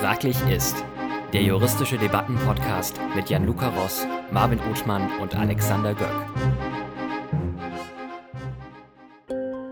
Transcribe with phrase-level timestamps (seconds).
[0.00, 0.84] Fraglich ist.
[1.32, 6.12] Der juristische Debattenpodcast mit Jan-Luca Ross, Marvin Uthmann und Alexander Göck.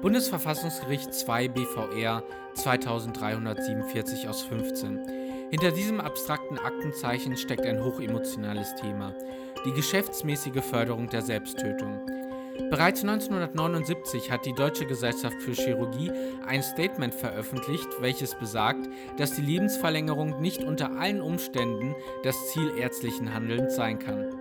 [0.00, 2.22] Bundesverfassungsgericht 2 BVR
[2.54, 5.00] 2347 aus 15.
[5.50, 9.14] Hinter diesem abstrakten Aktenzeichen steckt ein hochemotionales Thema.
[9.66, 12.00] Die geschäftsmäßige Förderung der Selbsttötung.
[12.70, 16.10] Bereits 1979 hat die Deutsche Gesellschaft für Chirurgie
[16.46, 23.32] ein Statement veröffentlicht, welches besagt, dass die Lebensverlängerung nicht unter allen Umständen das Ziel ärztlichen
[23.32, 24.34] Handelns sein kann.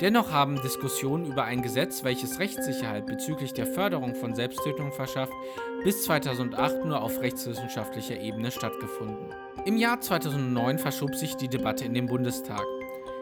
[0.00, 5.32] Dennoch haben Diskussionen über ein Gesetz, welches Rechtssicherheit bezüglich der Förderung von Selbsttötung verschafft,
[5.84, 9.32] bis 2008 nur auf rechtswissenschaftlicher Ebene stattgefunden.
[9.64, 12.64] Im Jahr 2009 verschob sich die Debatte in den Bundestag.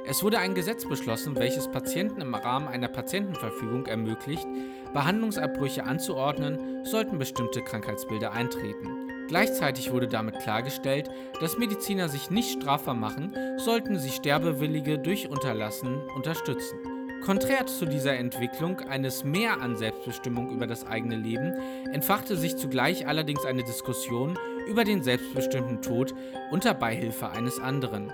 [0.05, 4.47] Es wurde ein Gesetz beschlossen, welches Patienten im Rahmen einer Patientenverfügung ermöglicht,
[4.93, 8.89] Behandlungsabbrüche anzuordnen, sollten bestimmte Krankheitsbilder eintreten.
[9.29, 11.09] Gleichzeitig wurde damit klargestellt,
[11.41, 16.79] dass Mediziner sich nicht strafbar machen, sollten sie Sterbewillige durch Unterlassen unterstützen.
[17.25, 21.53] Konträr zu dieser Entwicklung eines Mehr an Selbstbestimmung über das eigene Leben
[21.93, 26.13] entfachte sich zugleich allerdings eine Diskussion über den selbstbestimmten Tod
[26.51, 28.13] unter Beihilfe eines anderen.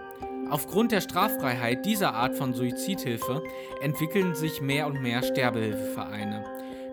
[0.50, 3.42] Aufgrund der Straffreiheit dieser Art von Suizidhilfe
[3.82, 6.42] entwickeln sich mehr und mehr Sterbehilfevereine.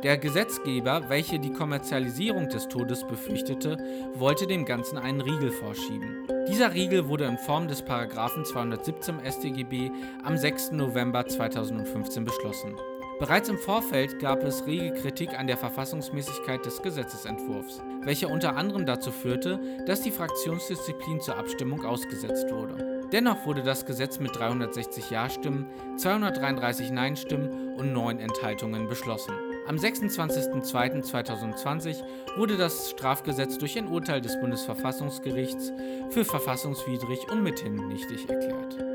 [0.03, 3.77] Der Gesetzgeber, welcher die Kommerzialisierung des Todes befürchtete,
[4.15, 6.27] wollte dem Ganzen einen Riegel vorschieben.
[6.49, 9.89] Dieser Riegel wurde in Form des Paragraphen 217 StGB
[10.23, 10.73] am 6.
[10.73, 12.75] November 2015 beschlossen.
[13.19, 18.85] Bereits im Vorfeld gab es rege Kritik an der Verfassungsmäßigkeit des Gesetzesentwurfs, welcher unter anderem
[18.85, 22.94] dazu führte, dass die Fraktionsdisziplin zur Abstimmung ausgesetzt wurde.
[23.11, 25.65] Dennoch wurde das Gesetz mit 360 Ja-Stimmen,
[25.97, 29.33] 233 Nein-Stimmen und 9 Enthaltungen beschlossen.
[29.67, 32.03] Am 26.02.2020
[32.37, 35.73] wurde das Strafgesetz durch ein Urteil des Bundesverfassungsgerichts
[36.09, 38.94] für verfassungswidrig und mithin nichtig erklärt.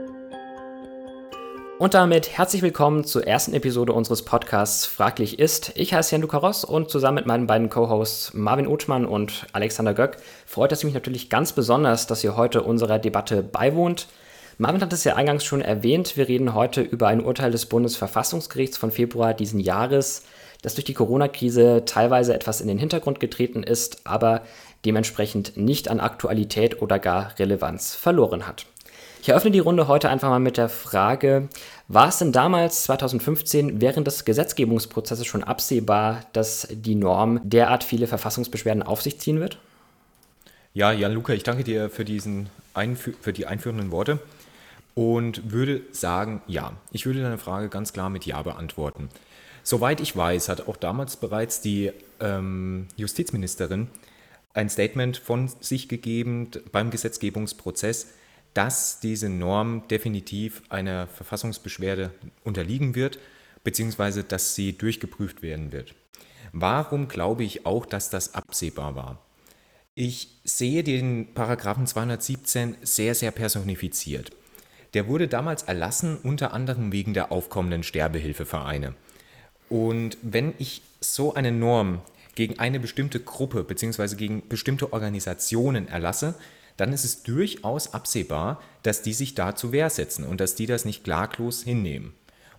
[1.80, 5.72] Und damit herzlich willkommen zur ersten Episode unseres Podcasts Fraglich ist.
[5.76, 9.94] Ich heiße Jan Luca Ross und zusammen mit meinen beiden Co-Hosts Marvin Uthmann und Alexander
[9.94, 14.08] Göck freut es mich natürlich ganz besonders, dass ihr heute unserer Debatte beiwohnt.
[14.58, 18.76] Marvin hat es ja eingangs schon erwähnt, wir reden heute über ein Urteil des Bundesverfassungsgerichts
[18.76, 20.24] von Februar diesen Jahres,
[20.60, 24.42] das durch die Corona-Krise teilweise etwas in den Hintergrund getreten ist, aber
[24.84, 28.66] dementsprechend nicht an Aktualität oder gar Relevanz verloren hat.
[29.22, 31.48] Ich eröffne die Runde heute einfach mal mit der Frage,
[31.88, 38.06] war es denn damals 2015 während des Gesetzgebungsprozesses schon absehbar, dass die Norm derart viele
[38.06, 39.58] Verfassungsbeschwerden auf sich ziehen wird?
[40.72, 44.20] Ja, Jan-Luca, ich danke dir für, diesen Einfü für die einführenden Worte
[44.94, 46.72] und würde sagen, ja.
[46.90, 49.10] Ich würde deine Frage ganz klar mit Ja beantworten.
[49.62, 53.88] Soweit ich weiß, hat auch damals bereits die ähm, Justizministerin
[54.54, 58.14] ein Statement von sich gegeben beim Gesetzgebungsprozess,
[58.54, 62.10] dass diese Norm definitiv einer Verfassungsbeschwerde
[62.44, 63.18] unterliegen wird,
[63.64, 65.94] beziehungsweise dass sie durchgeprüft werden wird.
[66.52, 69.18] Warum glaube ich auch, dass das absehbar war?
[69.94, 74.30] Ich sehe den Paragraphen 217 sehr, sehr personifiziert.
[74.94, 78.94] Der wurde damals erlassen, unter anderem wegen der aufkommenden Sterbehilfevereine.
[79.68, 82.00] Und wenn ich so eine Norm
[82.34, 84.16] gegen eine bestimmte Gruppe bzw.
[84.16, 86.34] gegen bestimmte Organisationen erlasse,
[86.80, 90.64] dann ist es durchaus absehbar, dass die sich da zu Wehr setzen und dass die
[90.64, 92.14] das nicht klaglos hinnehmen.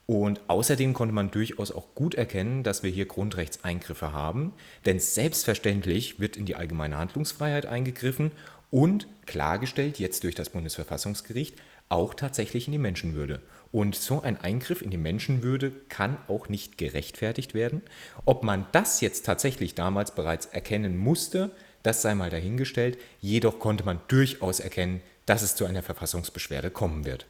[0.06, 4.54] Und außerdem konnte man durchaus auch gut erkennen, dass wir hier Grundrechtseingriffe haben,
[4.86, 8.32] denn selbstverständlich wird in die allgemeine Handlungsfreiheit eingegriffen
[8.70, 11.56] und klargestellt jetzt durch das Bundesverfassungsgericht
[11.90, 13.42] auch tatsächlich in die Menschenwürde.
[13.72, 17.82] Und so ein Eingriff in die Menschenwürde kann auch nicht gerechtfertigt werden.
[18.26, 21.52] Ob man das jetzt tatsächlich damals bereits erkennen musste,
[21.84, 27.06] das sei mal dahingestellt, jedoch konnte man durchaus erkennen, dass es zu einer Verfassungsbeschwerde kommen
[27.06, 27.26] wird.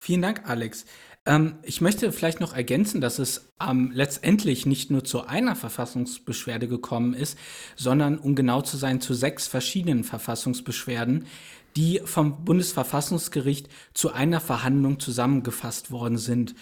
[0.00, 0.84] Vielen Dank, Alex.
[1.26, 6.68] Ähm, ich möchte vielleicht noch ergänzen, dass es ähm, letztendlich nicht nur zu einer Verfassungsbeschwerde
[6.68, 7.38] gekommen ist,
[7.76, 11.26] sondern um genau zu sein, zu sechs verschiedenen Verfassungsbeschwerden,
[11.76, 16.54] die vom Bundesverfassungsgericht zu einer Verhandlung zusammengefasst worden sind.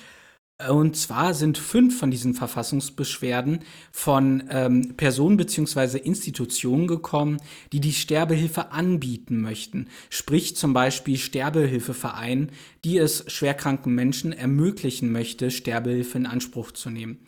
[0.68, 3.60] Und zwar sind fünf von diesen Verfassungsbeschwerden
[3.90, 5.98] von ähm, Personen bzw.
[5.98, 7.38] Institutionen gekommen,
[7.72, 9.88] die die Sterbehilfe anbieten möchten.
[10.08, 12.50] Sprich zum Beispiel Sterbehilfeverein,
[12.84, 17.18] die es schwerkranken Menschen ermöglichen möchte, Sterbehilfe in Anspruch zu nehmen.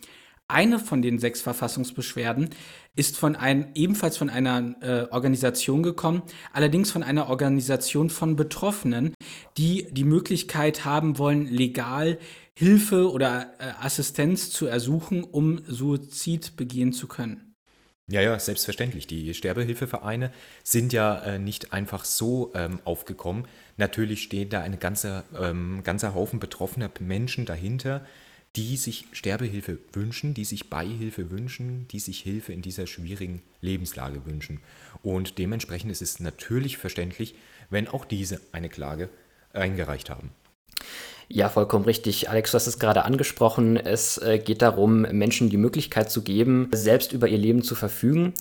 [0.46, 2.50] Eine von den sechs Verfassungsbeschwerden
[2.96, 6.22] ist von ein, ebenfalls von einer äh, Organisation gekommen,
[6.52, 9.14] allerdings von einer Organisation von Betroffenen,
[9.56, 12.18] die die Möglichkeit haben wollen, legal
[12.56, 17.54] Hilfe oder äh, Assistenz zu ersuchen, um Suizid begehen zu können.
[18.06, 19.06] Ja, ja, selbstverständlich.
[19.06, 20.30] Die Sterbehilfevereine
[20.62, 23.48] sind ja äh, nicht einfach so ähm, aufgekommen.
[23.78, 28.06] Natürlich steht da ein ganzer, ähm, ganzer Haufen betroffener Menschen dahinter,
[28.56, 34.26] die sich Sterbehilfe wünschen, die sich Beihilfe wünschen, die sich Hilfe in dieser schwierigen Lebenslage
[34.26, 34.60] wünschen.
[35.02, 37.34] Und dementsprechend ist es natürlich verständlich,
[37.70, 39.08] wenn auch diese eine Klage
[39.52, 40.30] eingereicht haben.
[41.28, 42.28] Ja, vollkommen richtig.
[42.28, 43.76] Alex, du hast es gerade angesprochen.
[43.76, 48.34] Es äh, geht darum, Menschen die Möglichkeit zu geben, selbst über ihr Leben zu verfügen.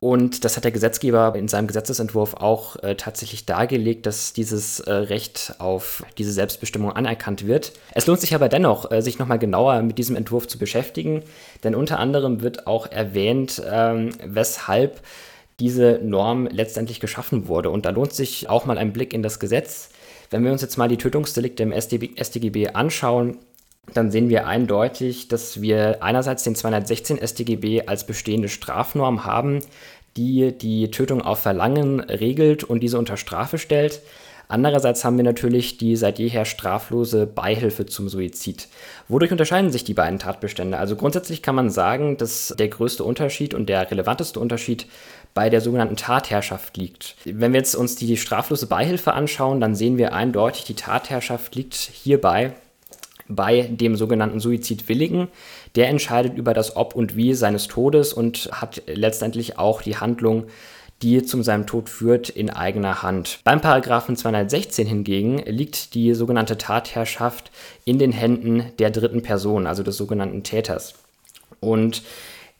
[0.00, 4.92] Und das hat der Gesetzgeber in seinem Gesetzesentwurf auch äh, tatsächlich dargelegt, dass dieses äh,
[4.92, 7.72] Recht auf diese Selbstbestimmung anerkannt wird.
[7.94, 11.22] Es lohnt sich aber dennoch, äh, sich nochmal genauer mit diesem Entwurf zu beschäftigen,
[11.62, 15.00] denn unter anderem wird auch erwähnt, ähm, weshalb
[15.58, 17.70] diese Norm letztendlich geschaffen wurde.
[17.70, 19.88] Und da lohnt sich auch mal ein Blick in das Gesetz.
[20.34, 23.38] Wenn wir uns jetzt mal die Tötungsdelikte im StGB anschauen,
[23.92, 29.60] dann sehen wir eindeutig, dass wir einerseits den 216 StGB als bestehende Strafnorm haben,
[30.16, 34.02] die die Tötung auf Verlangen regelt und diese unter Strafe stellt.
[34.48, 38.66] Andererseits haben wir natürlich die seit jeher straflose Beihilfe zum Suizid.
[39.06, 40.78] Wodurch unterscheiden sich die beiden Tatbestände?
[40.78, 44.86] Also grundsätzlich kann man sagen, dass der größte Unterschied und der relevanteste Unterschied
[45.34, 47.16] bei der sogenannten Tatherrschaft liegt.
[47.24, 51.74] Wenn wir jetzt uns die straflose Beihilfe anschauen, dann sehen wir eindeutig, die Tatherrschaft liegt
[51.74, 52.54] hierbei
[53.28, 55.28] bei dem sogenannten Suizidwilligen.
[55.74, 60.44] Der entscheidet über das Ob und Wie seines Todes und hat letztendlich auch die Handlung,
[61.02, 63.40] die zu seinem Tod führt, in eigener Hand.
[63.42, 67.50] Beim Paragraphen 216 hingegen liegt die sogenannte Tatherrschaft
[67.84, 70.94] in den Händen der dritten Person, also des sogenannten Täters.
[71.60, 72.02] Und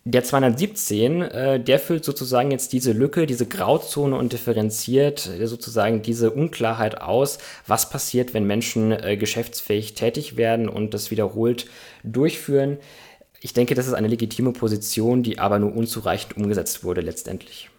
[0.07, 6.03] der 217, äh, der füllt sozusagen jetzt diese Lücke, diese Grauzone und differenziert äh, sozusagen
[6.03, 11.67] diese Unklarheit aus, was passiert, wenn Menschen äh, geschäftsfähig tätig werden und das wiederholt
[12.03, 12.77] durchführen.
[13.41, 17.71] Ich denke, das ist eine legitime Position, die aber nur unzureichend umgesetzt wurde letztendlich.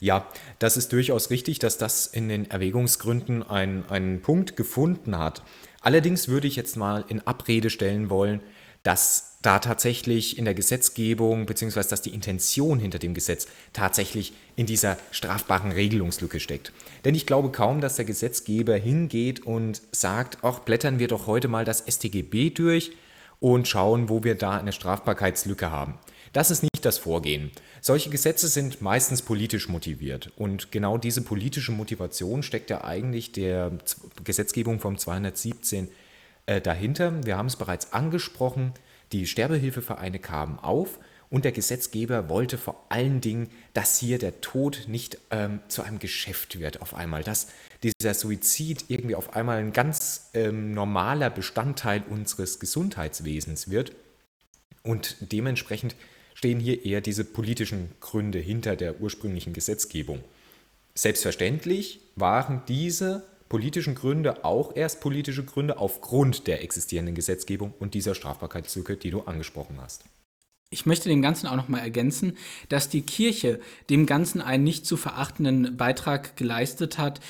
[0.00, 0.26] Ja,
[0.58, 5.42] das ist durchaus richtig, dass das in den Erwägungsgründen einen Punkt gefunden hat.
[5.80, 8.40] Allerdings würde ich jetzt mal in Abrede stellen wollen,
[8.82, 14.66] dass da tatsächlich in der Gesetzgebung, beziehungsweise dass die Intention hinter dem Gesetz tatsächlich in
[14.66, 16.72] dieser strafbaren Regelungslücke steckt.
[17.04, 21.48] Denn ich glaube kaum, dass der Gesetzgeber hingeht und sagt, ach, blättern wir doch heute
[21.48, 22.92] mal das StGB durch
[23.40, 25.98] und schauen, wo wir da eine Strafbarkeitslücke haben.
[26.32, 27.50] Das ist nicht das Vorgehen.
[27.80, 33.72] Solche Gesetze sind meistens politisch motiviert und genau diese politische Motivation steckt ja eigentlich der
[34.24, 35.88] Gesetzgebung vom 217
[36.46, 37.24] äh, dahinter.
[37.26, 38.72] Wir haben es bereits angesprochen,
[39.12, 40.98] die Sterbehilfevereine kamen auf
[41.32, 45.98] und der Gesetzgeber wollte vor allen Dingen, dass hier der Tod nicht ähm, zu einem
[45.98, 47.48] Geschäft wird auf einmal, dass
[47.82, 53.92] dieser Suizid irgendwie auf einmal ein ganz ähm, normaler Bestandteil unseres Gesundheitswesens wird.
[54.82, 55.96] Und dementsprechend
[56.34, 60.22] stehen hier eher diese politischen Gründe hinter der ursprünglichen Gesetzgebung.
[60.94, 68.14] Selbstverständlich waren diese politischen Gründe auch erst politische Gründe aufgrund der existierenden Gesetzgebung und dieser
[68.14, 70.04] Strafbarkeitslücke, die du angesprochen hast.
[70.70, 72.38] Ich möchte dem Ganzen auch noch mal ergänzen,
[72.70, 73.60] dass die Kirche
[73.90, 77.20] dem Ganzen einen nicht zu verachtenden Beitrag geleistet hat.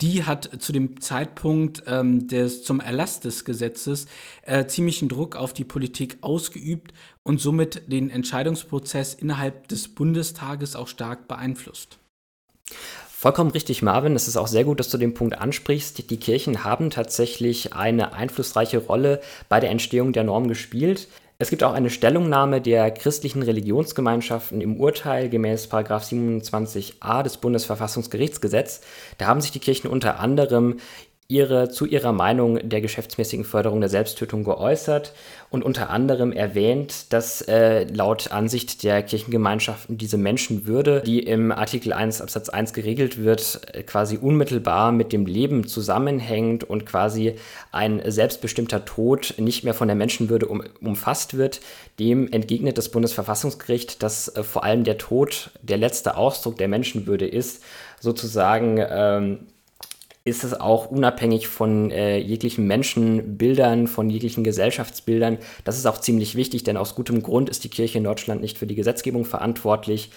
[0.00, 4.06] Die hat zu dem Zeitpunkt ähm, des, zum Erlass des Gesetzes
[4.42, 6.94] äh, ziemlichen Druck auf die Politik ausgeübt
[7.24, 11.98] und somit den Entscheidungsprozess innerhalb des Bundestages auch stark beeinflusst.
[13.22, 14.16] Vollkommen richtig, Marvin.
[14.16, 16.10] Es ist auch sehr gut, dass du den Punkt ansprichst.
[16.10, 21.06] Die Kirchen haben tatsächlich eine einflussreiche Rolle bei der Entstehung der Norm gespielt.
[21.38, 28.80] Es gibt auch eine Stellungnahme der christlichen Religionsgemeinschaften im Urteil gemäß 27a des Bundesverfassungsgerichtsgesetzes.
[29.18, 30.80] Da haben sich die Kirchen unter anderem
[31.32, 35.14] ihre, zu ihrer Meinung der geschäftsmäßigen Förderung der Selbsttötung geäußert
[35.48, 41.94] und unter anderem erwähnt, dass äh, laut Ansicht der Kirchengemeinschaften diese Menschenwürde, die im Artikel
[41.94, 47.36] 1 Absatz 1 geregelt wird, quasi unmittelbar mit dem Leben zusammenhängt und quasi
[47.70, 51.60] ein selbstbestimmter Tod nicht mehr von der Menschenwürde um, umfasst wird.
[51.98, 57.26] Dem entgegnet das Bundesverfassungsgericht, dass äh, vor allem der Tod der letzte Ausdruck der Menschenwürde
[57.26, 57.62] ist,
[58.00, 59.38] sozusagen ähm,
[60.24, 65.38] ist es auch unabhängig von äh, jeglichen Menschenbildern, von jeglichen Gesellschaftsbildern.
[65.64, 68.58] Das ist auch ziemlich wichtig, denn aus gutem Grund ist die Kirche in Deutschland nicht
[68.58, 70.10] für die Gesetzgebung verantwortlich.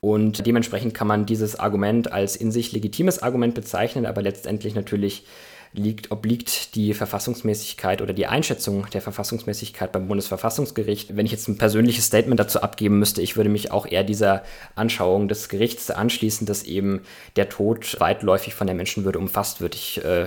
[0.00, 5.24] Und dementsprechend kann man dieses Argument als in sich legitimes Argument bezeichnen, aber letztendlich natürlich
[5.72, 11.16] liegt, obliegt die Verfassungsmäßigkeit oder die Einschätzung der Verfassungsmäßigkeit beim Bundesverfassungsgericht.
[11.16, 14.42] Wenn ich jetzt ein persönliches Statement dazu abgeben müsste, ich würde mich auch eher dieser
[14.74, 17.02] Anschauung des Gerichts anschließen, dass eben
[17.36, 19.76] der Tod weitläufig von der Menschenwürde umfasst wird.
[19.76, 20.26] Ich äh,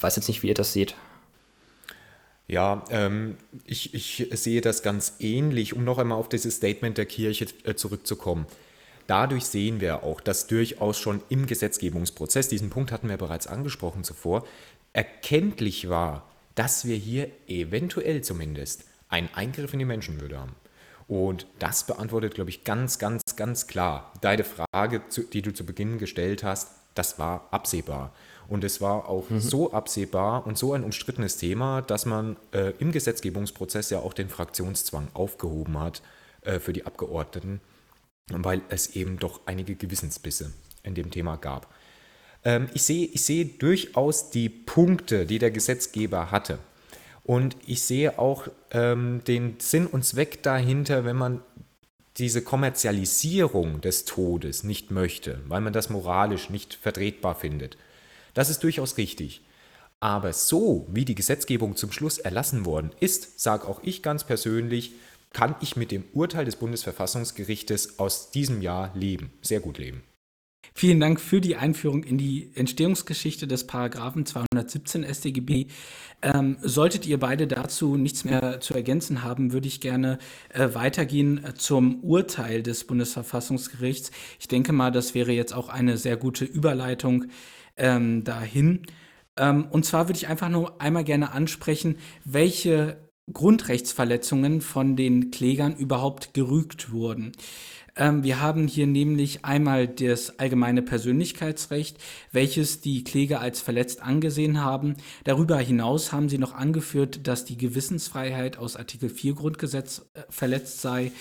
[0.00, 0.94] weiß jetzt nicht, wie ihr das seht.
[2.46, 7.06] Ja, ähm, ich, ich sehe das ganz ähnlich, um noch einmal auf dieses Statement der
[7.06, 8.46] Kirche äh, zurückzukommen.
[9.06, 14.02] Dadurch sehen wir auch, dass durchaus schon im Gesetzgebungsprozess, diesen Punkt hatten wir bereits angesprochen
[14.02, 14.46] zuvor,
[14.94, 20.54] erkenntlich war, dass wir hier eventuell zumindest einen Eingriff in die Menschenwürde haben.
[21.06, 25.98] Und das beantwortet, glaube ich, ganz, ganz, ganz klar deine Frage, die du zu Beginn
[25.98, 26.70] gestellt hast.
[26.94, 28.14] Das war absehbar.
[28.48, 29.40] Und es war auch mhm.
[29.40, 34.28] so absehbar und so ein umstrittenes Thema, dass man äh, im Gesetzgebungsprozess ja auch den
[34.28, 36.02] Fraktionszwang aufgehoben hat
[36.42, 37.60] äh, für die Abgeordneten,
[38.30, 41.72] weil es eben doch einige Gewissensbisse in dem Thema gab.
[42.44, 46.58] Ähm, ich, sehe, ich sehe durchaus die Punkte, die der Gesetzgeber hatte.
[47.24, 51.40] Und ich sehe auch ähm, den Sinn und Zweck dahinter, wenn man
[52.18, 57.76] diese Kommerzialisierung des Todes nicht möchte, weil man das moralisch nicht vertretbar findet.
[58.34, 59.40] Das ist durchaus richtig.
[60.00, 64.92] Aber so, wie die Gesetzgebung zum Schluss erlassen worden ist, sage auch ich ganz persönlich,
[65.32, 70.02] kann ich mit dem Urteil des Bundesverfassungsgerichtes aus diesem Jahr leben, sehr gut leben.
[70.72, 75.66] Vielen Dank für die Einführung in die Entstehungsgeschichte des Paragraphen 217 StGB.
[76.22, 80.18] Ähm, solltet ihr beide dazu nichts mehr zu ergänzen haben, würde ich gerne
[80.48, 84.10] äh, weitergehen zum Urteil des Bundesverfassungsgerichts.
[84.40, 87.26] Ich denke mal, das wäre jetzt auch eine sehr gute Überleitung
[87.76, 88.82] ähm, dahin.
[89.36, 92.96] Ähm, und zwar würde ich einfach nur einmal gerne ansprechen, welche
[93.32, 97.32] Grundrechtsverletzungen von den Klägern überhaupt gerügt wurden.
[97.96, 101.98] Ähm, wir haben hier nämlich einmal das allgemeine Persönlichkeitsrecht,
[102.32, 104.96] welches die Kläger als verletzt angesehen haben.
[105.24, 110.80] Darüber hinaus haben sie noch angeführt, dass die Gewissensfreiheit aus Artikel 4 Grundgesetz äh, verletzt
[110.80, 111.12] sei.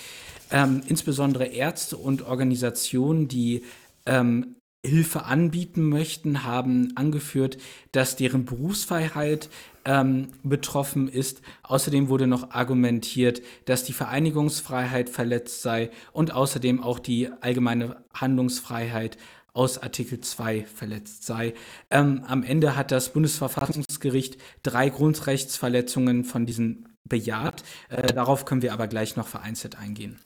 [0.51, 3.63] Ähm, insbesondere Ärzte und Organisationen, die
[4.06, 7.58] ähm, Hilfe anbieten möchten, haben angeführt,
[7.94, 9.50] dass deren Berufsfreiheit
[9.86, 11.42] ähm, betroffen ist.
[11.63, 19.18] Außerdem wurde noch argumentiert, dass die Vereinigungsfreiheit verletzt sei und außerdem auch die allgemeine Handlungsfreiheit
[19.54, 21.54] aus Artikel 2 verletzt sei.
[21.92, 27.63] Ähm, am Ende hat das Bundesverfassungsgericht drei Grundrechtsverletzungen von diesen bejaht.
[27.90, 30.20] Äh, darauf können wir aber gleich noch vereinzelt eingehen.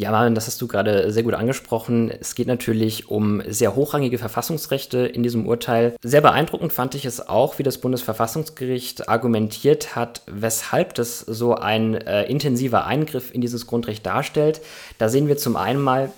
[0.00, 2.10] Ja, Marvin, das hast du gerade sehr gut angesprochen.
[2.10, 5.94] Es geht natürlich um sehr hochrangige Verfassungsrechte in diesem Urteil.
[6.00, 11.96] Sehr beeindruckend fand ich es auch, wie das Bundesverfassungsgericht argumentiert hat, weshalb das so ein
[11.96, 14.62] äh, intensiver Eingriff in dieses Grundrecht darstellt.
[14.96, 16.10] Da sehen wir zum einen mal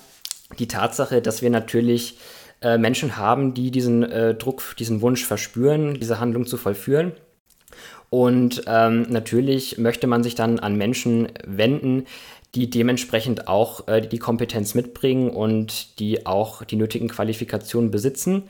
[0.61, 2.19] die Tatsache, dass wir natürlich
[2.61, 7.15] äh, Menschen haben, die diesen äh, Druck, diesen Wunsch verspüren, diese Handlung zu vollführen.
[8.12, 12.04] Und ähm, natürlich möchte man sich dann an Menschen wenden,
[12.54, 18.42] die dementsprechend auch äh, die Kompetenz mitbringen und die auch die nötigen Qualifikationen besitzen.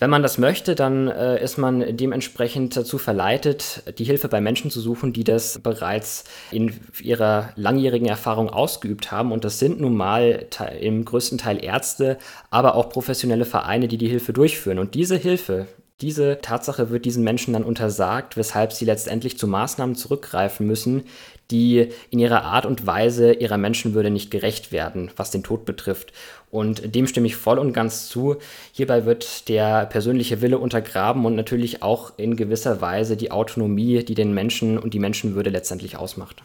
[0.00, 4.68] Wenn man das möchte, dann äh, ist man dementsprechend dazu verleitet, die Hilfe bei Menschen
[4.68, 9.30] zu suchen, die das bereits in ihrer langjährigen Erfahrung ausgeübt haben.
[9.30, 10.46] Und das sind nun mal
[10.80, 12.18] im größten Teil Ärzte,
[12.50, 14.80] aber auch professionelle Vereine, die die Hilfe durchführen.
[14.80, 15.68] Und diese Hilfe,
[16.00, 21.04] diese Tatsache wird diesen Menschen dann untersagt, weshalb sie letztendlich zu Maßnahmen zurückgreifen müssen,
[21.50, 26.12] die in ihrer Art und Weise ihrer Menschenwürde nicht gerecht werden, was den Tod betrifft.
[26.50, 28.36] Und dem stimme ich voll und ganz zu.
[28.72, 34.14] Hierbei wird der persönliche Wille untergraben und natürlich auch in gewisser Weise die Autonomie, die
[34.14, 36.44] den Menschen und die Menschenwürde letztendlich ausmacht.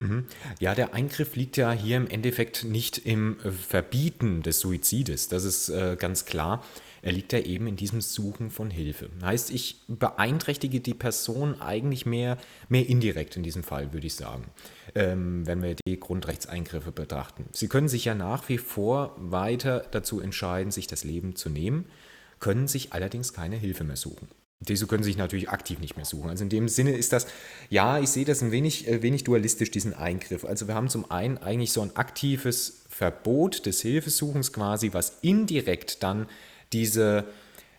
[0.00, 0.26] Mhm.
[0.60, 3.36] Ja, der Eingriff liegt ja hier im Endeffekt nicht im
[3.68, 6.62] Verbieten des Suizides, das ist äh, ganz klar,
[7.12, 9.10] liegt ja eben in diesem Suchen von Hilfe.
[9.22, 14.44] Heißt, ich beeinträchtige die Person eigentlich mehr, mehr indirekt in diesem Fall, würde ich sagen,
[14.94, 17.46] ähm, wenn wir die Grundrechtseingriffe betrachten.
[17.52, 21.86] Sie können sich ja nach wie vor weiter dazu entscheiden, sich das Leben zu nehmen,
[22.40, 24.28] können sich allerdings keine Hilfe mehr suchen.
[24.60, 26.30] Diese können sich natürlich aktiv nicht mehr suchen.
[26.30, 27.26] Also in dem Sinne ist das,
[27.68, 30.46] ja, ich sehe das ein wenig, äh, wenig dualistisch, diesen Eingriff.
[30.46, 36.02] Also wir haben zum einen eigentlich so ein aktives Verbot des Hilfesuchens quasi, was indirekt
[36.02, 36.26] dann
[36.72, 37.24] diese,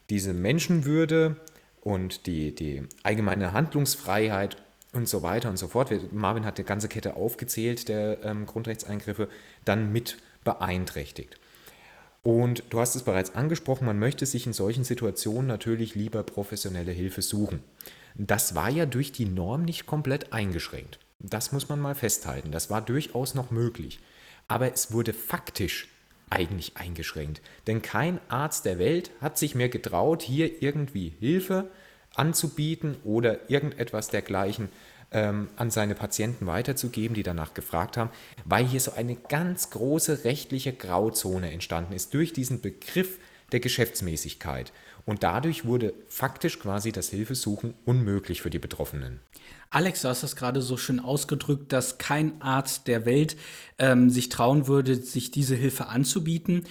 [0.10, 1.38] diese Menschenwürde
[1.82, 4.58] und die, die allgemeine Handlungsfreiheit
[4.94, 9.30] und so weiter und so fort, Marvin hat die ganze Kette aufgezählt der ähm, Grundrechtseingriffe,
[9.66, 11.38] dann mit beeinträchtigt.
[12.24, 16.92] Und du hast es bereits angesprochen, man möchte sich in solchen Situationen natürlich lieber professionelle
[16.92, 17.64] Hilfe suchen.
[18.16, 21.00] Das war ja durch die Norm nicht komplett eingeschränkt.
[21.20, 22.52] Das muss man mal festhalten.
[22.52, 24.00] Das war durchaus noch möglich.
[24.48, 25.88] Aber es wurde faktisch
[26.30, 27.42] eigentlich eingeschränkt.
[27.68, 31.70] Denn kein Arzt der Welt hat sich mehr getraut, hier irgendwie Hilfe
[32.16, 34.70] anzubieten oder irgendetwas dergleichen
[35.12, 38.10] ähm, an seine Patienten weiterzugeben, die danach gefragt haben,
[38.46, 43.20] weil hier so eine ganz große rechtliche Grauzone entstanden ist durch diesen Begriff
[43.52, 44.74] der Geschäftsmäßigkeit.
[45.08, 49.22] Und dadurch wurde faktisch quasi das Hilfesuchen unmöglich für die Betroffenen.
[49.70, 53.38] Alex, du hast das gerade so schön ausgedrückt, dass kein Arzt der Welt
[53.80, 56.66] ähm, sich trauen würde, sich diese Hilfe anzubieten.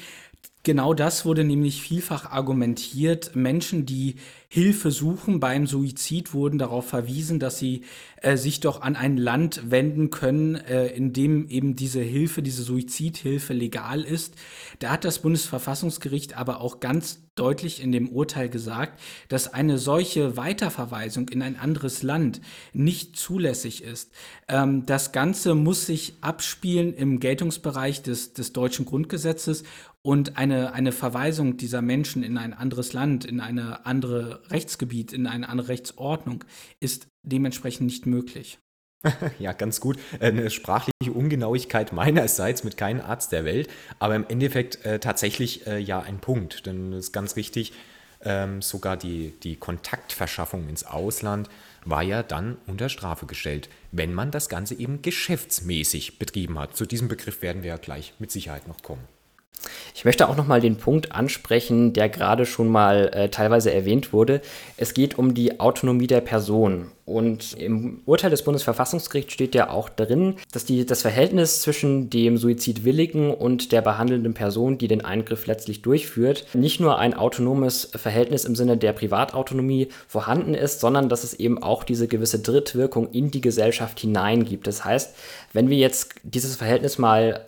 [0.64, 3.35] Genau das wurde nämlich vielfach argumentiert.
[3.35, 4.16] Menschen, die
[4.49, 7.85] Hilfe suchen beim Suizid, wurden darauf verwiesen, dass sie
[8.21, 12.64] äh, sich doch an ein Land wenden können, äh, in dem eben diese Hilfe, diese
[12.64, 14.35] Suizidhilfe legal ist.
[14.81, 20.37] Da hat das Bundesverfassungsgericht aber auch ganz deutlich in dem Urteil gesagt, dass eine solche
[20.37, 22.40] Weiterverweisung in ein anderes Land
[22.73, 24.12] nicht zulässig ist.
[24.49, 29.62] Ähm, das Ganze muss sich abspielen im Geltungsbereich des, des deutschen Grundgesetzes
[30.02, 35.26] und eine, eine Verweisung dieser Menschen in ein anderes Land, in eine andere Rechtsgebiet, in
[35.26, 36.45] eine andere Rechtsordnung
[36.81, 38.59] ist dementsprechend nicht möglich.
[39.39, 39.99] Ja, ganz gut.
[40.21, 45.79] Eine sprachliche Ungenauigkeit meinerseits mit keinem Arzt der Welt, aber im Endeffekt äh, tatsächlich äh,
[45.79, 46.67] ja ein Punkt.
[46.67, 47.73] Denn es ist ganz wichtig,
[48.23, 51.49] ähm, sogar die, die Kontaktverschaffung ins Ausland
[51.85, 56.77] war ja dann unter Strafe gestellt, wenn man das Ganze eben geschäftsmäßig betrieben hat.
[56.77, 59.05] Zu diesem Begriff werden wir ja gleich mit Sicherheit noch kommen.
[59.95, 64.13] Ich möchte auch noch mal den Punkt ansprechen, der gerade schon mal äh, teilweise erwähnt
[64.13, 64.41] wurde.
[64.77, 66.91] Es geht um die Autonomie der Person.
[67.07, 72.37] Und im Urteil des Bundesverfassungsgerichts steht ja auch drin, dass die, das Verhältnis zwischen dem
[72.37, 78.45] Suizidwilligen und der behandelnden Person, die den Eingriff letztlich durchführt, nicht nur ein autonomes Verhältnis
[78.45, 83.31] im Sinne der Privatautonomie vorhanden ist, sondern dass es eben auch diese gewisse Drittwirkung in
[83.31, 84.67] die Gesellschaft hineingibt.
[84.67, 85.15] Das heißt,
[85.53, 87.47] wenn wir jetzt dieses Verhältnis mal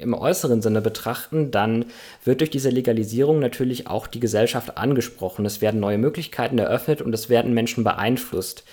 [0.00, 1.86] im äußeren Sinne betrachten, dann
[2.24, 5.46] wird durch diese Legalisierung natürlich auch die Gesellschaft angesprochen.
[5.46, 8.64] Es werden neue Möglichkeiten eröffnet und es werden Menschen beeinflusst.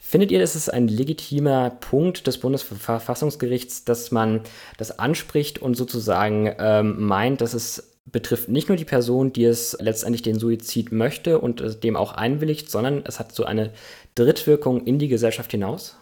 [0.00, 4.40] Findet ihr, das ist ein legitimer Punkt des Bundesverfassungsgerichts, dass man
[4.78, 9.76] das anspricht und sozusagen ähm, meint, dass es betrifft nicht nur die Person, die es
[9.80, 13.72] letztendlich den Suizid möchte und dem auch einwilligt, sondern es hat so eine
[14.14, 15.96] Drittwirkung in die Gesellschaft hinaus?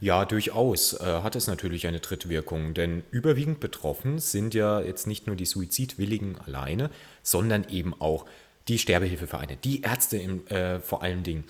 [0.00, 5.26] Ja, durchaus äh, hat es natürlich eine Trittwirkung, denn überwiegend betroffen sind ja jetzt nicht
[5.26, 6.90] nur die Suizidwilligen alleine,
[7.22, 8.24] sondern eben auch
[8.68, 11.44] die Sterbehilfevereine, die Ärzte im, äh, vor allen Dingen.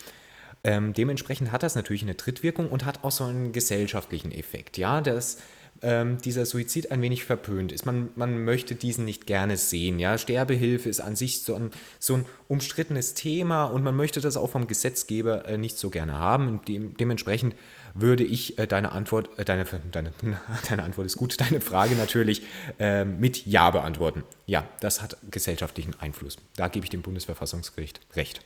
[0.65, 4.77] Ähm, dementsprechend hat das natürlich eine Trittwirkung und hat auch so einen gesellschaftlichen Effekt.
[4.77, 5.39] Ja, dass
[5.83, 7.87] ähm, dieser Suizid ein wenig verpönt ist.
[7.87, 9.99] Man, man möchte diesen nicht gerne sehen.
[9.99, 10.19] Ja?
[10.19, 14.51] Sterbehilfe ist an sich so ein, so ein umstrittenes Thema und man möchte das auch
[14.51, 16.61] vom Gesetzgeber äh, nicht so gerne haben.
[16.67, 17.55] Dem, dementsprechend
[17.95, 20.13] würde ich äh, deine Antwort, äh, deine, deine,
[20.69, 22.43] deine Antwort ist gut, deine Frage natürlich
[22.79, 24.25] äh, mit Ja beantworten.
[24.47, 26.37] Ja, das hat gesellschaftlichen Einfluss.
[26.57, 28.43] Da gebe ich dem Bundesverfassungsgericht recht.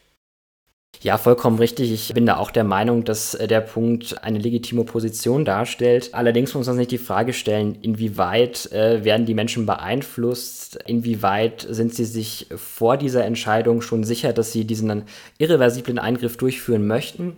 [1.00, 1.90] Ja, vollkommen richtig.
[1.90, 6.10] Ich bin da auch der Meinung, dass äh, der Punkt eine legitime Position darstellt.
[6.12, 10.76] Allerdings muss man sich die Frage stellen, inwieweit äh, werden die Menschen beeinflusst?
[10.86, 15.04] Inwieweit sind sie sich vor dieser Entscheidung schon sicher, dass sie diesen
[15.38, 17.36] irreversiblen Eingriff durchführen möchten?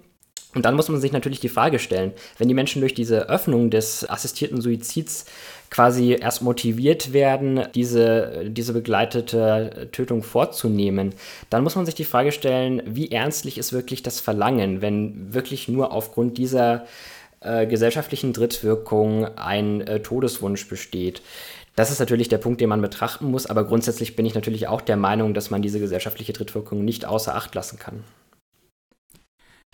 [0.54, 3.70] Und dann muss man sich natürlich die Frage stellen, wenn die Menschen durch diese Öffnung
[3.70, 5.26] des assistierten Suizids
[5.70, 11.14] quasi erst motiviert werden, diese, diese begleitete Tötung vorzunehmen,
[11.50, 15.68] dann muss man sich die Frage stellen, wie ernstlich ist wirklich das Verlangen, wenn wirklich
[15.68, 16.86] nur aufgrund dieser
[17.40, 21.22] äh, gesellschaftlichen Drittwirkung ein äh, Todeswunsch besteht.
[21.76, 24.80] Das ist natürlich der Punkt, den man betrachten muss, aber grundsätzlich bin ich natürlich auch
[24.80, 28.04] der Meinung, dass man diese gesellschaftliche Drittwirkung nicht außer Acht lassen kann.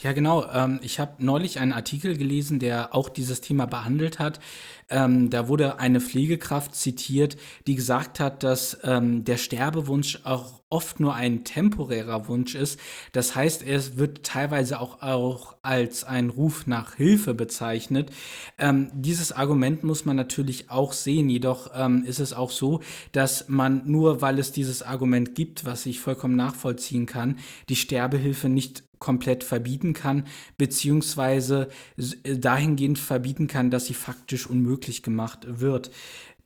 [0.02, 0.46] Ja, genau.
[0.50, 4.40] Ähm, ich habe neulich einen Artikel gelesen, der auch dieses Thema behandelt hat.
[4.88, 7.36] Ähm, da wurde eine Pflegekraft zitiert,
[7.66, 12.80] die gesagt hat, dass ähm, der Sterbewunsch auch oft nur ein temporärer Wunsch ist.
[13.12, 18.10] Das heißt, es wird teilweise auch, auch als ein Ruf nach Hilfe bezeichnet.
[18.56, 21.28] Ähm, dieses Argument muss man natürlich auch sehen.
[21.28, 22.80] Jedoch ähm, ist es auch so,
[23.12, 28.48] dass man nur, weil es dieses Argument gibt, was ich vollkommen nachvollziehen kann, die Sterbehilfe
[28.48, 35.90] nicht komplett verbieten kann, beziehungsweise äh, dahingehend verbieten kann, dass sie faktisch unmöglich gemacht wird.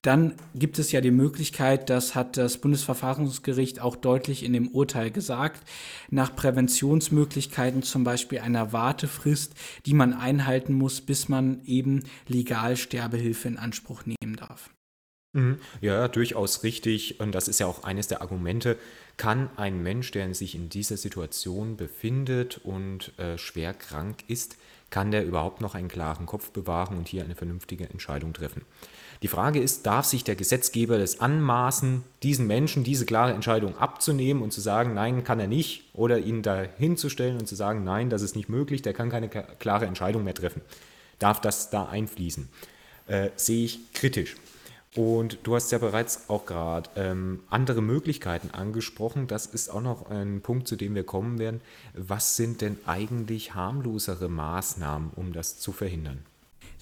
[0.05, 5.11] Dann gibt es ja die Möglichkeit, das hat das Bundesverfassungsgericht auch deutlich in dem Urteil
[5.11, 5.67] gesagt,
[6.11, 9.55] nach Präventionsmöglichkeiten zum Beispiel einer Wartefrist,
[9.87, 14.69] die man einhalten muss, bis man eben legal Sterbehilfe in Anspruch nehmen darf.
[15.35, 15.59] Mhm.
[15.81, 17.21] Ja, durchaus richtig.
[17.21, 18.79] Und das ist ja auch eines der Argumente.
[19.17, 24.57] Kann ein Mensch, der sich in dieser Situation befindet und äh, schwer krank ist,
[24.91, 28.63] kann der überhaupt noch einen klaren Kopf bewahren und hier eine vernünftige Entscheidung treffen?
[29.23, 34.43] Die Frage ist, darf sich der Gesetzgeber das anmaßen, diesen Menschen diese klare Entscheidung abzunehmen
[34.43, 38.11] und zu sagen, nein, kann er nicht, oder ihn da hinzustellen und zu sagen, nein,
[38.11, 40.63] das ist nicht möglich, der kann keine klare Entscheidung mehr treffen.
[41.19, 42.49] Darf das da einfließen?
[43.07, 44.37] Äh, sehe ich kritisch.
[44.97, 49.27] Und du hast ja bereits auch gerade ähm, andere Möglichkeiten angesprochen.
[49.27, 51.61] Das ist auch noch ein Punkt, zu dem wir kommen werden.
[51.95, 56.25] Was sind denn eigentlich harmlosere Maßnahmen, um das zu verhindern?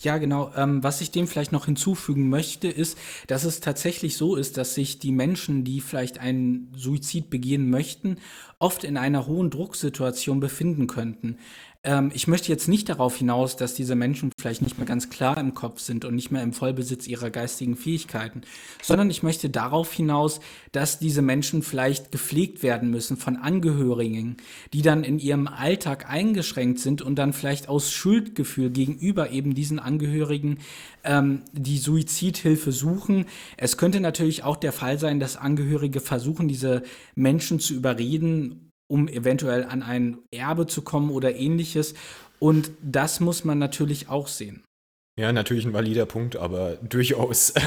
[0.03, 0.51] Ja, genau.
[0.57, 2.99] Ähm, was ich dem vielleicht noch hinzufügen möchte, ist,
[3.29, 8.19] dass es tatsächlich so ist, dass sich die Menschen, die vielleicht einen Suizid begehen möchten,
[8.59, 11.39] oft in einer hohen Drucksituation befinden könnten.
[11.85, 15.37] Ähm, ich möchte jetzt nicht darauf hinaus, dass diese Menschen vielleicht nicht mehr ganz klar
[15.39, 18.43] im Kopf sind und nicht mehr im Vollbesitz ihrer geistigen Fähigkeiten,
[18.83, 20.41] sondern ich möchte darauf hinaus,
[20.71, 24.37] dass diese Menschen vielleicht gepflegt werden müssen von Angehörigen,
[24.73, 29.79] die dann in ihrem Alltag eingeschränkt sind und dann vielleicht aus Schuldgefühl gegenüber eben diesen
[29.81, 30.59] Angehörigen
[31.03, 33.27] ähm, die Suizidhilfe suchen.
[33.57, 36.83] Es könnte natürlich auch der Fall sein, dass Angehörige versuchen, diese
[37.17, 41.95] Menschen zu überreden, um eventuell an ein Erbe zu kommen oder ähnliches.
[42.39, 44.63] Und das muss man natürlich auch sehen.
[45.19, 47.61] Ja, natürlich ein valider Punkt, aber durchaus, äh,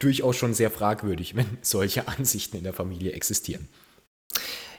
[0.00, 3.68] durchaus schon sehr fragwürdig, wenn solche Ansichten in der Familie existieren.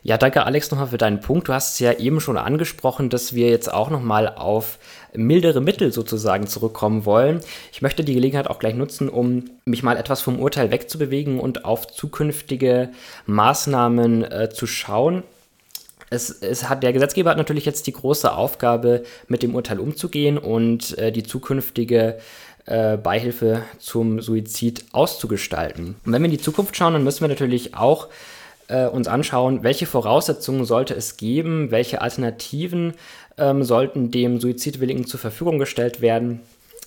[0.03, 1.47] Ja, danke Alex nochmal für deinen Punkt.
[1.47, 4.79] Du hast es ja eben schon angesprochen, dass wir jetzt auch nochmal auf
[5.13, 7.39] mildere Mittel sozusagen zurückkommen wollen.
[7.71, 11.63] Ich möchte die Gelegenheit auch gleich nutzen, um mich mal etwas vom Urteil wegzubewegen und
[11.63, 12.91] auf zukünftige
[13.27, 15.23] Maßnahmen äh, zu schauen
[16.09, 20.37] es, es, hat der Gesetzgeber hat natürlich jetzt die große Aufgabe, mit dem Urteil umzugehen
[20.37, 22.19] und äh, die zukünftige
[22.65, 25.95] äh, Beihilfe zum Suizid auszugestalten.
[26.05, 28.07] Und wenn wir in die Zukunft schauen, dann müssen wir natürlich auch
[28.67, 32.93] äh, uns anschauen, welche Voraussetzungen sollte es geben, welche Alternativen
[33.37, 36.41] ähm, sollten dem Suizidwilligen zur Verfügung gestellt werden.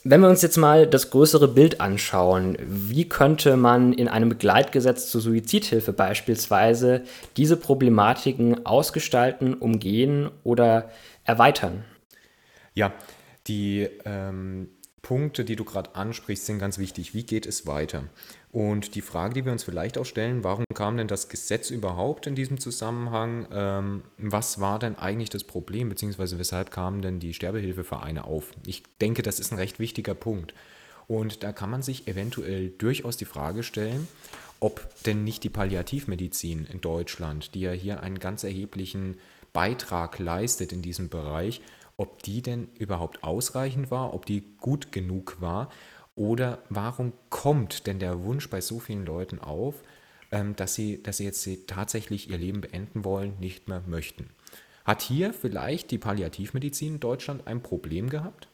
[0.04, 5.11] Wenn wir uns jetzt mal das größere Bild anschauen, wie könnte man in einem Begleitgesetz
[5.11, 7.02] zur Suizidhilfe beispielsweise
[7.37, 10.90] diese Problematiken ausgestalten, umgehen oder
[11.24, 11.84] erweitern?
[12.74, 12.92] Ja,
[13.48, 14.68] die ähm,
[15.02, 17.14] Punkte, die du gerade ansprichst, sind ganz wichtig.
[17.14, 18.04] Wie geht es weiter?
[18.50, 22.26] Und die Frage, die wir uns vielleicht auch stellen, warum kam denn das Gesetz überhaupt
[22.26, 23.46] in diesem Zusammenhang?
[23.52, 28.52] Ähm, was war denn eigentlich das Problem, beziehungsweise weshalb kamen denn die Sterbehilfevereine auf?
[28.66, 30.54] Ich denke, das ist ein recht wichtiger Punkt.
[31.06, 34.08] Und da kann man sich eventuell durchaus die Frage stellen,
[34.61, 39.18] ob denn nicht die Palliativmedizin in Deutschland, die ja hier einen ganz erheblichen
[39.52, 41.61] Beitrag leistet in diesem Bereich,
[41.96, 45.68] ob die denn überhaupt ausreichend war, ob die gut genug war
[46.18, 49.76] oder warum kommt denn der Wunsch bei so vielen Leuten auf,
[50.33, 54.31] ähm, dass, sie, dass sie jetzt tatsächlich ihr Leben beenden wollen, nicht mehr möchten?
[54.85, 58.48] Hat hier vielleicht die Palliativmedizin in Deutschland ein Problem gehabt?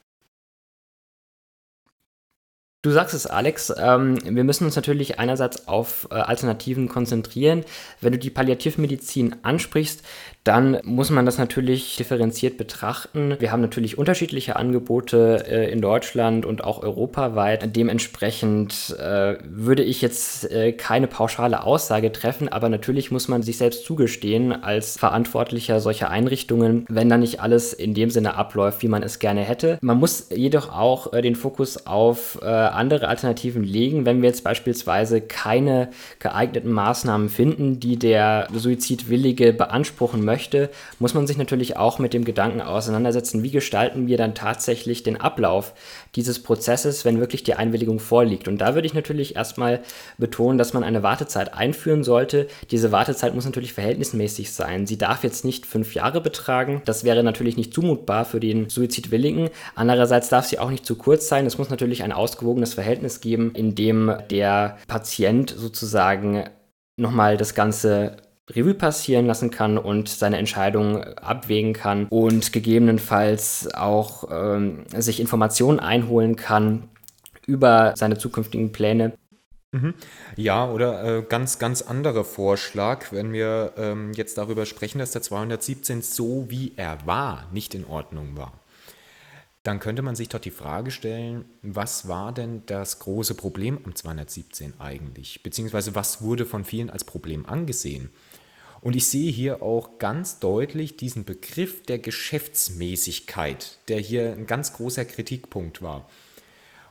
[2.83, 3.73] Du sagst es, Alex.
[3.79, 7.65] Ähm, wir müssen uns natürlich einerseits auf äh, Alternativen konzentrieren.
[8.03, 10.05] Wenn du die Palliativmedizin ansprichst,
[10.45, 13.37] dann muss man das natürlich differenziert betrachten.
[13.39, 17.75] Wir haben natürlich unterschiedliche Angebote äh, in Deutschland und auch europaweit.
[17.75, 23.57] Dementsprechend äh, würde ich jetzt äh, keine pauschale Aussage treffen, aber natürlich muss man sich
[23.57, 28.89] selbst zugestehen als Verantwortlicher solcher Einrichtungen, wenn da nicht alles in dem Sinne abläuft, wie
[28.89, 29.79] man es gerne hätte.
[29.81, 34.45] Man muss jedoch auch äh, den Fokus auf äh, andere Alternativen legen, wenn wir jetzt
[34.45, 40.69] beispielsweise keine geeigneten Maßnahmen finden, die der Suizidwillige beanspruchen möchte möchte,
[40.99, 45.21] muss man sich natürlich auch mit dem Gedanken auseinandersetzen, wie gestalten wir dann tatsächlich den
[45.21, 45.75] Ablauf
[46.17, 48.49] dieses Prozesses, wenn wirklich die Einwilligung vorliegt.
[48.49, 49.81] Und da würde ich natürlich erstmal
[50.19, 52.49] betonen, dass man eine Wartezeit einführen sollte.
[52.73, 54.87] Diese Wartezeit muss natürlich verhältnismäßig sein.
[54.87, 56.83] Sie darf jetzt nicht fünf Jahre betragen.
[56.85, 59.51] Das wäre natürlich nicht zumutbar für den Suizidwilligen.
[59.77, 61.47] Andererseits darf sie auch nicht zu kurz sein.
[61.47, 66.45] Es muss natürlich ein ausgewogenes Verhältnis geben, in dem der Patient sozusagen
[66.97, 68.17] nochmal das Ganze
[68.51, 75.81] Revue passieren lassen kann und seine Entscheidung abwägen kann und gegebenenfalls auch ähm, sich Informationen
[75.81, 76.89] einholen kann
[77.47, 79.15] über seine zukünftigen Pläne.
[79.73, 79.95] Mhm.
[80.37, 85.23] Ja, oder äh, ganz, ganz anderer Vorschlag, wenn wir ähm, jetzt darüber sprechen, dass der
[85.23, 88.53] 217 so wie er war, nicht in Ordnung war.
[89.65, 93.95] Dann könnte man sich doch die Frage stellen, was war denn das große Problem am
[93.95, 95.43] 217 eigentlich?
[95.43, 98.11] Beziehungsweise was wurde von vielen als Problem angesehen?
[98.83, 104.75] Und ich sehe hier auch ganz deutlich diesen Begriff der Geschäftsmäßigkeit, der hier ein ganz
[104.75, 106.11] großer Kritikpunkt war.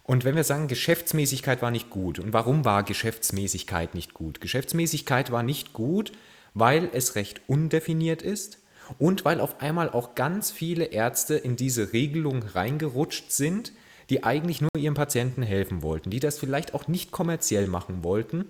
[0.01, 4.41] Und wenn wir sagen, Geschäftsmäßigkeit war nicht gut, und warum war Geschäftsmäßigkeit nicht gut?
[4.41, 6.11] Geschäftsmäßigkeit war nicht gut,
[6.55, 8.62] weil es recht undefiniert ist
[8.99, 13.73] und weil auf einmal auch ganz viele Ärzte in diese Regelung reingerutscht sind,
[14.09, 18.45] die eigentlich nur ihrem Patienten helfen wollten, die das vielleicht auch nicht kommerziell machen wollten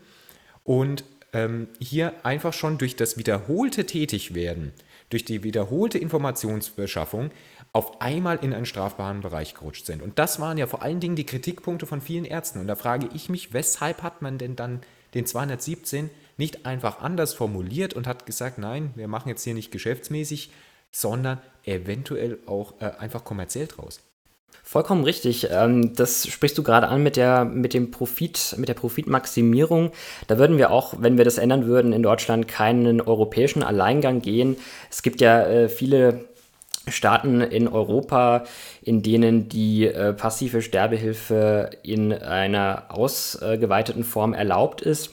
[0.64, 1.04] und
[1.34, 4.72] ähm, hier einfach schon durch das wiederholte Tätigwerden,
[5.10, 7.32] durch die wiederholte Informationsbeschaffung
[7.72, 10.02] auf einmal in einen strafbaren Bereich gerutscht sind.
[10.02, 12.60] Und das waren ja vor allen Dingen die Kritikpunkte von vielen Ärzten.
[12.60, 14.82] Und da frage ich mich, weshalb hat man denn dann
[15.16, 19.72] den 217 nicht einfach anders formuliert und hat gesagt, nein, wir machen jetzt hier nicht
[19.72, 20.52] geschäftsmäßig,
[20.92, 24.02] sondern eventuell auch äh, einfach kommerziell draus.
[24.66, 25.48] Vollkommen richtig.
[25.52, 29.92] Ähm, das sprichst du gerade an mit der, mit dem Profit, mit der Profitmaximierung.
[30.28, 34.56] Da würden wir auch, wenn wir das ändern würden, in Deutschland keinen europäischen Alleingang gehen.
[34.90, 36.26] Es gibt ja äh, viele
[36.88, 38.44] Staaten in Europa,
[38.82, 45.12] in denen die äh, passive Sterbehilfe in einer ausgeweiteten Form erlaubt ist.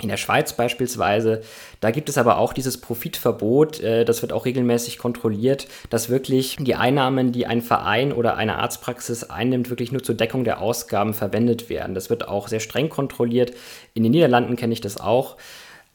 [0.00, 1.42] In der Schweiz beispielsweise,
[1.80, 6.56] da gibt es aber auch dieses Profitverbot, äh, das wird auch regelmäßig kontrolliert, dass wirklich
[6.58, 11.14] die Einnahmen, die ein Verein oder eine Arztpraxis einnimmt, wirklich nur zur Deckung der Ausgaben
[11.14, 11.94] verwendet werden.
[11.94, 13.52] Das wird auch sehr streng kontrolliert.
[13.94, 15.36] In den Niederlanden kenne ich das auch.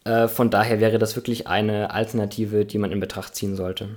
[0.04, 3.90] Äh, von daher wäre das wirklich eine Alternative, die man in Betracht ziehen sollte.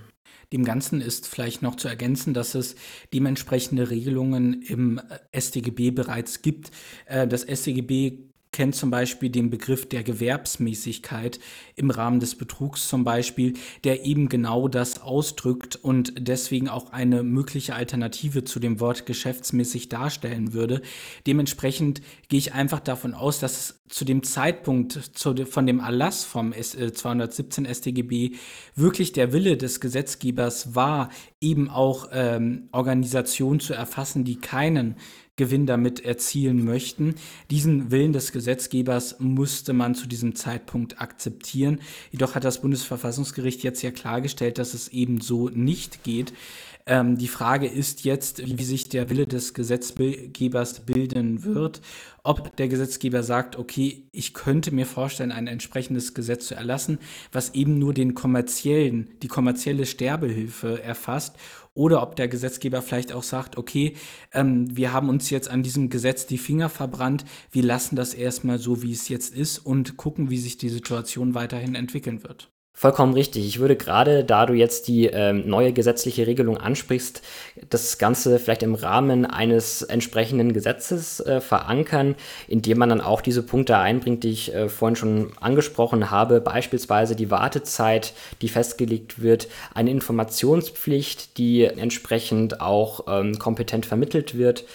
[0.53, 2.75] Dem Ganzen ist vielleicht noch zu ergänzen, dass es
[3.13, 4.99] dementsprechende Regelungen im
[5.39, 6.71] StGB bereits gibt.
[7.07, 11.39] Äh, das StGB kennt zum Beispiel den Begriff der Gewerbsmäßigkeit
[11.77, 17.23] im Rahmen des Betrugs zum Beispiel, der eben genau das ausdrückt und deswegen auch eine
[17.23, 20.83] mögliche Alternative zu dem Wort geschäftsmäßig darstellen würde.
[21.27, 26.25] Dementsprechend gehe ich einfach davon aus, dass es zu dem Zeitpunkt zu, von dem Erlass
[26.25, 28.33] vom 217 StGB
[28.75, 34.97] wirklich der Wille des Gesetzgebers war, eben auch ähm, Organisationen zu erfassen, die keinen
[35.39, 37.15] Gewinn damit erzielen möchten.
[37.51, 41.81] Diesen Willen des Gesetzgebers musste man zu diesem Zeitpunkt akzeptieren.
[42.13, 46.35] Jedoch hat das Bundesverfassungsgericht jetzt ja klargestellt, dass es eben so nicht geht.
[46.89, 51.83] Ähm, die Frage ist jetzt, wie sich der Wille des Gesetzgebers bilden wird.
[52.25, 56.99] Ob der Gesetzgeber sagt, okay, ich könnte mir vorstellen, ein entsprechendes Gesetz zu erlassen,
[57.31, 61.37] was eben nur den kommerziellen, die kommerzielle Sterbehilfe erfasst
[61.79, 63.95] oder ob der Gesetzgeber vielleicht auch sagt, okay,
[64.33, 68.59] ähm, wir haben uns jetzt an diesem Gesetz die Finger verbrannt, wir lassen das erstmal
[68.59, 72.51] so, wie es jetzt ist und gucken, wie sich die Situation weiterhin entwickeln wird.
[72.79, 73.45] Vollkommen richtig.
[73.45, 77.23] Ich würde gerade, da du jetzt die ähm, neue gesetzliche Regelung ansprichst,
[77.71, 82.15] das Ganze vielleicht im Rahmen eines entsprechenden Gesetzes äh, verankern,
[82.47, 87.17] indem man dann auch diese Punkte einbringt, die ich äh, vorhin schon angesprochen habe, beispielsweise
[87.17, 88.13] die Wartezeit,
[88.43, 94.67] die festgelegt wird, eine Informationspflicht, die entsprechend auch ähm, kompetent vermittelt wird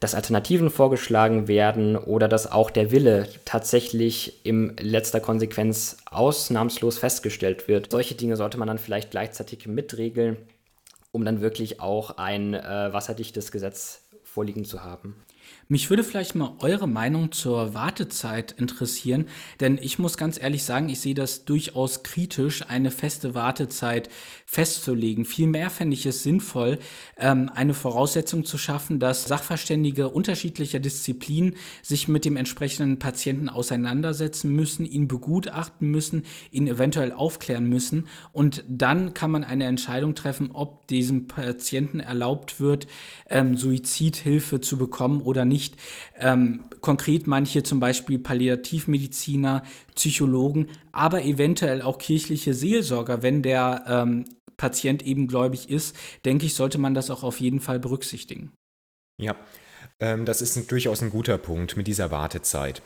[0.00, 7.68] dass Alternativen vorgeschlagen werden oder dass auch der Wille tatsächlich in letzter Konsequenz ausnahmslos festgestellt
[7.68, 7.90] wird.
[7.90, 10.36] Solche Dinge sollte man dann vielleicht gleichzeitig mitregeln,
[11.10, 15.16] um dann wirklich auch ein äh, wasserdichtes Gesetz vorliegen zu haben.
[15.70, 19.26] Mich würde vielleicht mal eure Meinung zur Wartezeit interessieren,
[19.60, 24.08] denn ich muss ganz ehrlich sagen, ich sehe das durchaus kritisch, eine feste Wartezeit
[24.46, 25.26] festzulegen.
[25.26, 26.78] Vielmehr fände ich es sinnvoll,
[27.18, 34.50] ähm, eine Voraussetzung zu schaffen, dass Sachverständige unterschiedlicher Disziplinen sich mit dem entsprechenden Patienten auseinandersetzen
[34.50, 40.50] müssen, ihn begutachten müssen, ihn eventuell aufklären müssen und dann kann man eine Entscheidung treffen,
[40.50, 42.86] ob diesem Patienten erlaubt wird,
[43.28, 45.57] ähm, Suizidhilfe zu bekommen oder nicht.
[46.18, 49.62] Ähm, konkret manche zum Beispiel Palliativmediziner,
[49.94, 54.24] Psychologen, aber eventuell auch kirchliche Seelsorger, wenn der ähm,
[54.56, 58.52] Patient eben gläubig ist, denke ich, sollte man das auch auf jeden Fall berücksichtigen.
[59.20, 59.36] Ja,
[60.00, 62.82] ähm, das ist ein, durchaus ein guter Punkt mit dieser Wartezeit.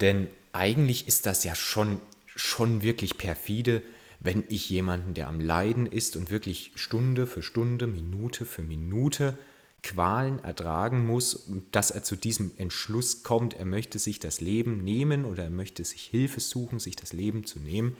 [0.00, 3.82] Denn eigentlich ist das ja schon, schon wirklich perfide,
[4.20, 9.36] wenn ich jemanden, der am Leiden ist und wirklich Stunde für Stunde, Minute für Minute
[9.82, 15.24] Qualen ertragen muss, dass er zu diesem Entschluss kommt, er möchte sich das Leben nehmen
[15.24, 17.96] oder er möchte sich Hilfe suchen, sich das Leben zu nehmen,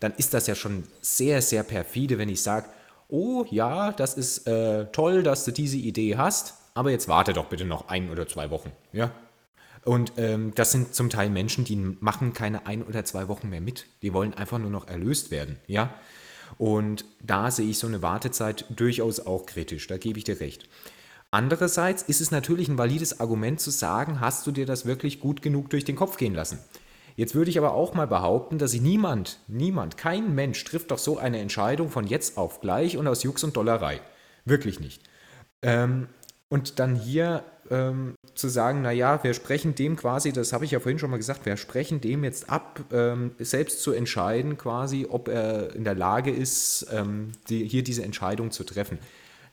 [0.00, 2.68] dann ist das ja schon sehr, sehr perfide, wenn ich sage,
[3.08, 7.46] oh ja, das ist äh, toll, dass du diese Idee hast, aber jetzt warte doch
[7.46, 8.72] bitte noch ein oder zwei Wochen.
[8.92, 9.12] Ja?
[9.84, 13.60] Und ähm, das sind zum Teil Menschen, die machen keine ein oder zwei Wochen mehr
[13.60, 13.86] mit.
[14.02, 15.58] Die wollen einfach nur noch erlöst werden.
[15.66, 15.94] Ja?
[16.58, 20.68] Und da sehe ich so eine Wartezeit durchaus auch kritisch, da gebe ich dir recht.
[21.34, 25.40] Andererseits ist es natürlich ein valides Argument zu sagen, hast du dir das wirklich gut
[25.40, 26.58] genug durch den Kopf gehen lassen?
[27.16, 30.98] Jetzt würde ich aber auch mal behaupten, dass sich niemand, niemand, kein Mensch trifft doch
[30.98, 34.02] so eine Entscheidung von jetzt auf gleich und aus Jux und Dollerei.
[34.44, 35.02] Wirklich nicht.
[35.62, 36.08] Ähm,
[36.50, 40.80] und dann hier ähm, zu sagen, naja, wir sprechen dem quasi, das habe ich ja
[40.80, 45.28] vorhin schon mal gesagt, wir sprechen dem jetzt ab, ähm, selbst zu entscheiden quasi, ob
[45.28, 48.98] er in der Lage ist, ähm, die, hier diese Entscheidung zu treffen.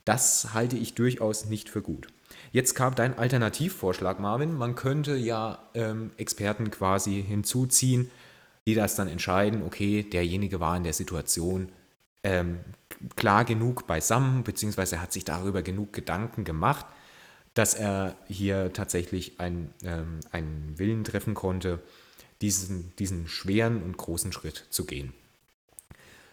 [0.10, 2.08] Das halte ich durchaus nicht für gut.
[2.52, 4.56] Jetzt kam dein Alternativvorschlag, Marvin.
[4.56, 8.10] Man könnte ja ähm, Experten quasi hinzuziehen,
[8.66, 11.72] die das dann entscheiden, okay, derjenige war in der Situation,
[12.24, 12.58] ähm,
[13.18, 16.88] klar genug beisammen, beziehungsweise hat sich darüber genug Gedanken gemacht,
[17.54, 21.84] dass er hier tatsächlich ein, ähm, einen Willen treffen konnte,
[22.42, 25.14] diesen, diesen schweren und großen Schritt zu gehen.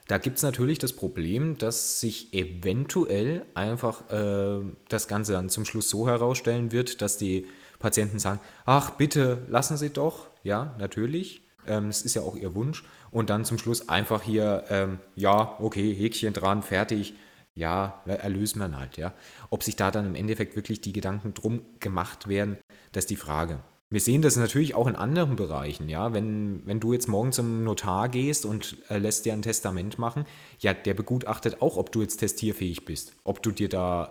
[0.07, 5.65] Da gibt es natürlich das Problem, dass sich eventuell einfach äh, das Ganze dann zum
[5.65, 7.47] Schluss so herausstellen wird, dass die
[7.79, 12.55] Patienten sagen, ach bitte lassen Sie doch, ja, natürlich, ähm, es ist ja auch Ihr
[12.55, 17.15] Wunsch, und dann zum Schluss einfach hier, ähm, ja, okay, Häkchen dran, fertig,
[17.55, 19.13] ja, erlösen wir halt, ja.
[19.51, 22.59] Ob sich da dann im Endeffekt wirklich die Gedanken drum gemacht werden,
[22.93, 23.61] das ist die Frage.
[23.89, 26.13] Wir sehen das natürlich auch in anderen Bereichen, ja.
[26.13, 30.25] Wenn, wenn du jetzt morgen zum Notar gehst und äh, lässt dir ein Testament machen,
[30.59, 34.11] ja, der begutachtet auch, ob du jetzt testierfähig bist, ob du dir da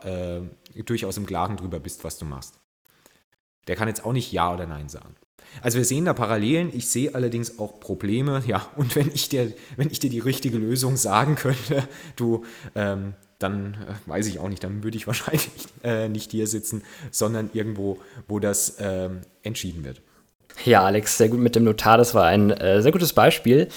[0.76, 2.58] äh, durchaus im Klaren drüber bist, was du machst.
[3.68, 5.16] Der kann jetzt auch nicht Ja oder Nein sagen.
[5.62, 9.54] Also wir sehen da Parallelen, ich sehe allerdings auch Probleme, ja, und wenn ich dir,
[9.76, 13.14] wenn ich dir die richtige Lösung sagen könnte, du, ähm,
[13.46, 15.50] dann äh, weiß ich auch nicht, dann würde ich wahrscheinlich
[15.84, 20.02] äh, nicht hier sitzen, sondern irgendwo, wo das ähm, entschieden wird.
[20.64, 21.98] Ja, Alex, sehr gut mit dem Notar.
[21.98, 23.68] Das war ein äh, sehr gutes Beispiel.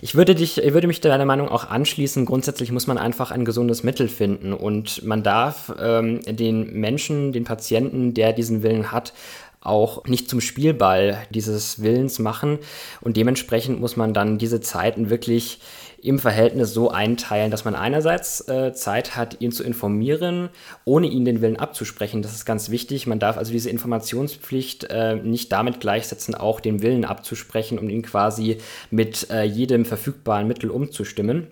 [0.00, 2.24] Ich würde dich, ich würde mich deiner Meinung auch anschließen.
[2.26, 7.44] Grundsätzlich muss man einfach ein gesundes Mittel finden und man darf ähm, den Menschen, den
[7.44, 9.12] Patienten, der diesen Willen hat,
[9.60, 12.58] auch nicht zum Spielball dieses Willens machen
[13.00, 15.60] und dementsprechend muss man dann diese Zeiten wirklich
[16.02, 20.48] im Verhältnis so einteilen, dass man einerseits äh, Zeit hat, ihn zu informieren,
[20.84, 22.22] ohne ihn den Willen abzusprechen.
[22.22, 23.06] Das ist ganz wichtig.
[23.06, 28.02] Man darf also diese Informationspflicht äh, nicht damit gleichsetzen, auch den Willen abzusprechen, um ihn
[28.02, 28.58] quasi
[28.90, 31.48] mit äh, jedem verfügbaren Mittel umzustimmen.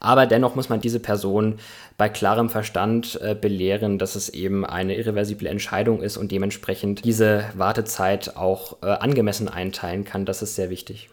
[0.00, 1.56] Aber dennoch muss man diese Person
[1.96, 7.44] bei klarem Verstand äh, belehren, dass es eben eine irreversible Entscheidung ist und dementsprechend diese
[7.54, 10.24] Wartezeit auch äh, angemessen einteilen kann.
[10.24, 11.08] Das ist sehr wichtig.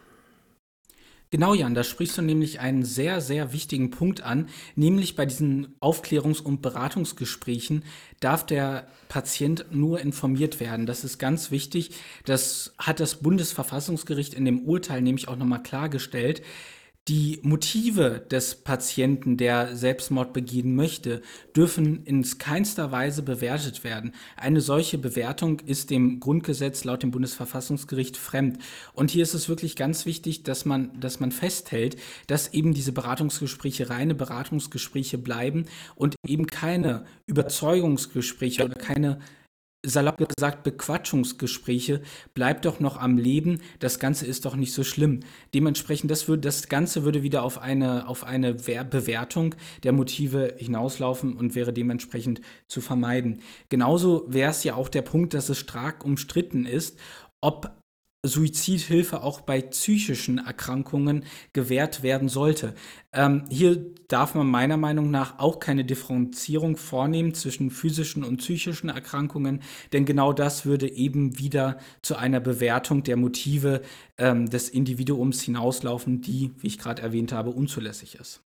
[1.32, 5.76] Genau, Jan, da sprichst du nämlich einen sehr, sehr wichtigen Punkt an, nämlich bei diesen
[5.80, 7.84] Aufklärungs- und Beratungsgesprächen
[8.20, 10.86] darf der Patient nur informiert werden.
[10.86, 11.92] Das ist ganz wichtig.
[12.26, 16.42] Das hat das Bundesverfassungsgericht in dem Urteil nämlich auch nochmal klargestellt.
[17.08, 21.22] Die Motive des Patienten, der Selbstmord begehen möchte,
[21.56, 24.12] dürfen in keinster Weise bewertet werden.
[24.38, 28.58] Eine solche Bewertung ist dem Grundgesetz laut dem Bundesverfassungsgericht fremd.
[28.94, 32.92] Und hier ist es wirklich ganz wichtig, dass man, dass man festhält, dass eben diese
[32.92, 39.20] Beratungsgespräche reine Beratungsgespräche bleiben und eben keine Überzeugungsgespräche oder keine
[39.86, 42.02] salopp gesagt Bequatschungsgespräche,
[42.34, 45.22] bleibt doch noch am Leben, das Ganze ist doch nicht so schlimm.
[45.54, 51.34] Dementsprechend, das, würde, das Ganze würde wieder auf eine, auf eine Bewertung der Motive hinauslaufen
[51.34, 53.42] und wäre dementsprechend zu vermeiden.
[53.70, 56.98] Genauso wäre es ja auch der Punkt, dass es stark umstritten ist,
[57.42, 57.72] ob
[58.28, 62.74] Suizidhilfe auch bei psychischen Erkrankungen gewährt werden sollte.
[63.14, 68.90] Ähm, hier darf man meiner Meinung nach auch keine Differenzierung vornehmen zwischen physischen und psychischen
[68.90, 69.62] Erkrankungen,
[69.94, 73.82] denn genau das würde eben wieder zu einer Bewertung der Motive
[74.18, 78.42] ähm, des Individuums hinauslaufen, die, wie ich gerade erwähnt habe, unzulässig ist.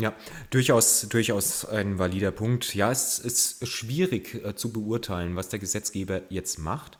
[0.00, 0.14] Ja,
[0.48, 2.74] durchaus, durchaus ein valider Punkt.
[2.74, 6.98] Ja, es ist schwierig äh, zu beurteilen, was der Gesetzgeber jetzt macht.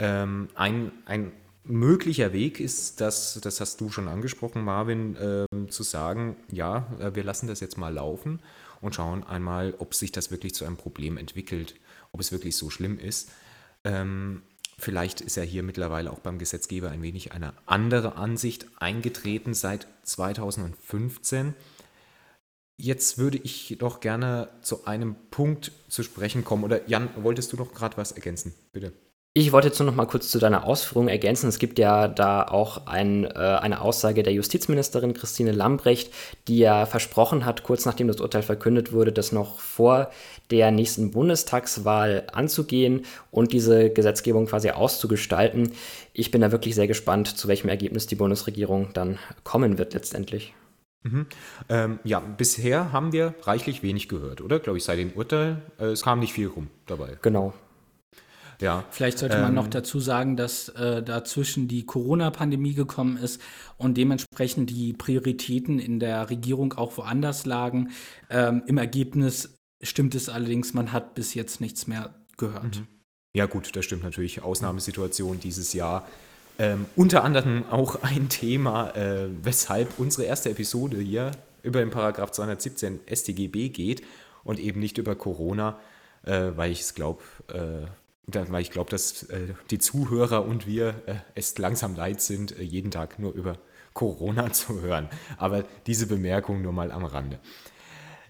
[0.00, 1.32] Ähm, ein, ein
[1.64, 7.14] möglicher Weg ist, das, das hast du schon angesprochen, Marvin, ähm, zu sagen, ja, äh,
[7.14, 8.40] wir lassen das jetzt mal laufen
[8.80, 11.74] und schauen einmal, ob sich das wirklich zu einem Problem entwickelt,
[12.12, 13.30] ob es wirklich so schlimm ist.
[13.84, 14.42] Ähm,
[14.78, 19.86] vielleicht ist ja hier mittlerweile auch beim Gesetzgeber ein wenig eine andere Ansicht eingetreten seit
[20.04, 21.54] 2015.
[22.78, 26.64] Jetzt würde ich doch gerne zu einem Punkt zu sprechen kommen.
[26.64, 28.54] Oder Jan, wolltest du noch gerade was ergänzen?
[28.72, 28.94] Bitte.
[29.32, 31.48] Ich wollte jetzt nur noch mal kurz zu deiner Ausführung ergänzen.
[31.48, 36.12] Es gibt ja da auch ein, äh, eine Aussage der Justizministerin Christine Lambrecht,
[36.48, 40.10] die ja versprochen hat, kurz nachdem das Urteil verkündet wurde, das noch vor
[40.50, 45.74] der nächsten Bundestagswahl anzugehen und diese Gesetzgebung quasi auszugestalten.
[46.12, 50.54] Ich bin da wirklich sehr gespannt, zu welchem Ergebnis die Bundesregierung dann kommen wird letztendlich.
[51.04, 51.26] Mhm.
[51.68, 54.58] Ähm, ja, bisher haben wir reichlich wenig gehört, oder?
[54.58, 55.62] Glaube ich, seit dem Urteil.
[55.78, 57.16] Äh, es kam nicht viel rum dabei.
[57.22, 57.54] Genau.
[58.60, 58.84] Ja.
[58.90, 63.40] Vielleicht sollte man ähm, noch dazu sagen, dass äh, dazwischen die Corona-Pandemie gekommen ist
[63.76, 67.90] und dementsprechend die Prioritäten in der Regierung auch woanders lagen.
[68.28, 72.80] Ähm, Im Ergebnis stimmt es allerdings, man hat bis jetzt nichts mehr gehört.
[72.80, 72.86] Mhm.
[73.34, 74.42] Ja gut, das stimmt natürlich.
[74.42, 76.06] Ausnahmesituation dieses Jahr.
[76.58, 81.30] Ähm, unter anderem auch ein Thema, äh, weshalb unsere erste Episode hier
[81.62, 84.02] über den Paragraph 217 StGB geht
[84.44, 85.78] und eben nicht über Corona,
[86.24, 87.86] äh, weil ich es glaube, äh,
[88.34, 92.62] weil ich glaube, dass äh, die Zuhörer und wir äh, es langsam leid sind, äh,
[92.62, 93.58] jeden Tag nur über
[93.94, 95.08] Corona zu hören.
[95.36, 97.38] Aber diese Bemerkung nur mal am Rande.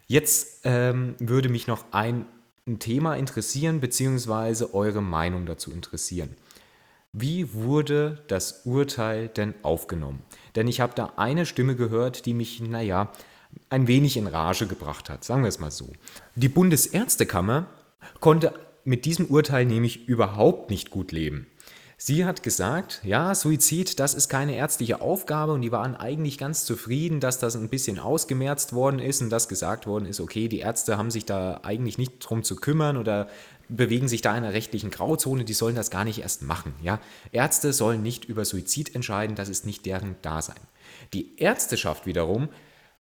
[0.07, 2.26] Jetzt ähm, würde mich noch ein,
[2.66, 6.36] ein Thema interessieren, beziehungsweise eure Meinung dazu interessieren.
[7.12, 10.22] Wie wurde das Urteil denn aufgenommen?
[10.55, 13.11] Denn ich habe da eine Stimme gehört, die mich, naja,
[13.68, 15.92] ein wenig in Rage gebracht hat, sagen wir es mal so.
[16.36, 17.66] Die Bundesärztekammer
[18.20, 18.55] konnte
[18.91, 21.47] mit diesem Urteil nämlich überhaupt nicht gut leben.
[21.97, 26.64] Sie hat gesagt, ja, Suizid, das ist keine ärztliche Aufgabe und die waren eigentlich ganz
[26.64, 30.59] zufrieden, dass das ein bisschen ausgemerzt worden ist und dass gesagt worden ist, okay, die
[30.59, 33.28] Ärzte haben sich da eigentlich nicht drum zu kümmern oder
[33.68, 36.74] bewegen sich da in einer rechtlichen Grauzone, die sollen das gar nicht erst machen.
[36.82, 36.99] Ja?
[37.30, 40.59] Ärzte sollen nicht über Suizid entscheiden, das ist nicht deren Dasein.
[41.12, 42.49] Die Ärzteschaft wiederum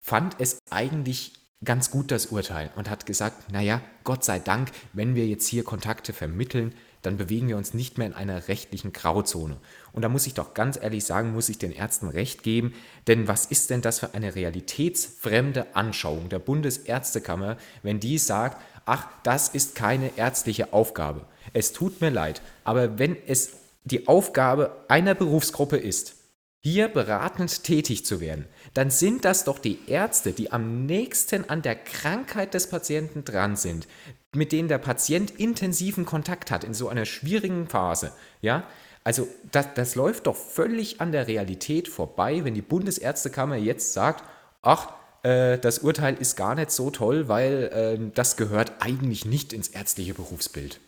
[0.00, 5.14] fand es eigentlich ganz gut das Urteil und hat gesagt, naja, Gott sei Dank, wenn
[5.14, 9.58] wir jetzt hier Kontakte vermitteln, dann bewegen wir uns nicht mehr in einer rechtlichen Grauzone.
[9.92, 12.74] Und da muss ich doch ganz ehrlich sagen, muss ich den Ärzten recht geben,
[13.06, 19.06] denn was ist denn das für eine realitätsfremde Anschauung der Bundesärztekammer, wenn die sagt, ach,
[19.22, 21.26] das ist keine ärztliche Aufgabe.
[21.52, 23.52] Es tut mir leid, aber wenn es
[23.84, 26.16] die Aufgabe einer Berufsgruppe ist,
[26.64, 31.60] hier beratend tätig zu werden, dann sind das doch die Ärzte, die am nächsten an
[31.60, 33.86] der Krankheit des Patienten dran sind,
[34.34, 38.12] mit denen der Patient intensiven Kontakt hat in so einer schwierigen Phase.
[38.40, 38.66] Ja,
[39.04, 44.24] also das, das läuft doch völlig an der Realität vorbei, wenn die Bundesärztekammer jetzt sagt,
[44.62, 49.52] ach, äh, das Urteil ist gar nicht so toll, weil äh, das gehört eigentlich nicht
[49.52, 50.80] ins ärztliche Berufsbild.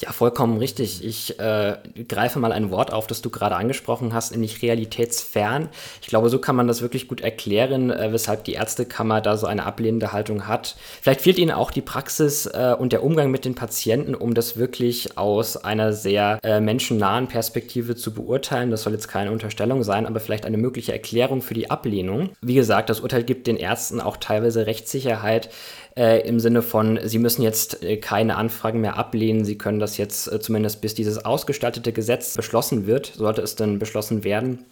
[0.00, 1.04] Ja, vollkommen richtig.
[1.04, 1.76] Ich äh,
[2.08, 5.68] greife mal ein Wort auf, das du gerade angesprochen hast, nämlich realitätsfern.
[6.00, 9.46] Ich glaube, so kann man das wirklich gut erklären, äh, weshalb die Ärztekammer da so
[9.46, 10.76] eine ablehnende Haltung hat.
[11.00, 14.56] Vielleicht fehlt ihnen auch die Praxis äh, und der Umgang mit den Patienten, um das
[14.56, 18.70] wirklich aus einer sehr äh, menschennahen Perspektive zu beurteilen.
[18.70, 22.30] Das soll jetzt keine Unterstellung sein, aber vielleicht eine mögliche Erklärung für die Ablehnung.
[22.40, 25.50] Wie gesagt, das Urteil gibt den Ärzten auch teilweise Rechtssicherheit
[25.96, 29.96] äh, im Sinne von, sie müssen jetzt äh, keine Anfragen mehr ablehnen, sie können das
[29.96, 34.64] jetzt äh, zumindest bis dieses ausgestaltete Gesetz beschlossen wird, sollte es denn beschlossen werden,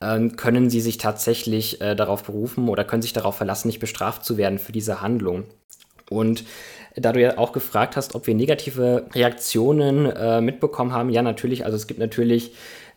[0.00, 4.24] ähm, können sie sich tatsächlich äh, darauf berufen oder können sich darauf verlassen, nicht bestraft
[4.24, 5.44] zu werden für diese Handlung.
[6.08, 6.44] Und
[6.96, 11.64] da du ja auch gefragt hast, ob wir negative Reaktionen äh, mitbekommen haben, ja natürlich,
[11.64, 12.52] also es gibt natürlich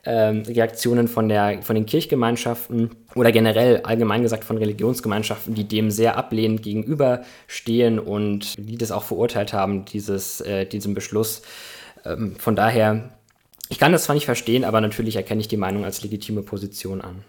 [0.06, 5.92] ähm, Reaktionen von, der, von den Kirchgemeinschaften oder generell allgemein gesagt von Religionsgemeinschaften, die dem
[5.92, 11.42] sehr ablehnend gegenüberstehen und die das auch verurteilt haben, dieses, äh, diesen Beschluss.
[12.04, 13.18] Ähm, von daher,
[13.70, 17.02] ich kann das zwar nicht verstehen, aber natürlich erkenne ich die Meinung als legitime Position
[17.02, 17.24] an.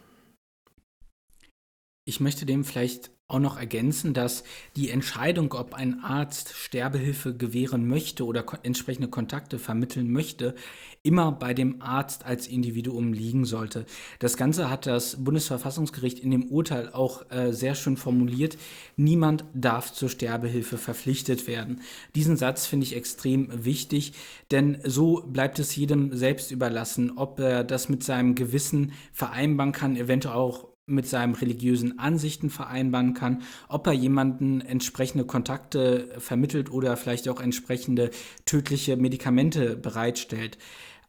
[2.06, 4.44] Ich möchte dem vielleicht auch noch ergänzen, dass
[4.76, 10.54] die Entscheidung, ob ein Arzt Sterbehilfe gewähren möchte oder ko entsprechende Kontakte vermitteln möchte,
[11.02, 13.86] immer bei dem Arzt als Individuum liegen sollte.
[14.18, 18.58] Das Ganze hat das Bundesverfassungsgericht in dem Urteil auch äh, sehr schön formuliert.
[18.96, 21.80] Niemand darf zur Sterbehilfe verpflichtet werden.
[22.14, 24.12] Diesen Satz finde ich extrem wichtig,
[24.50, 29.96] denn so bleibt es jedem selbst überlassen, ob er das mit seinem Gewissen vereinbaren kann,
[29.96, 36.96] eventuell auch mit seinen religiösen Ansichten vereinbaren kann, ob er jemanden entsprechende Kontakte vermittelt oder
[36.96, 38.10] vielleicht auch entsprechende
[38.44, 40.58] tödliche Medikamente bereitstellt.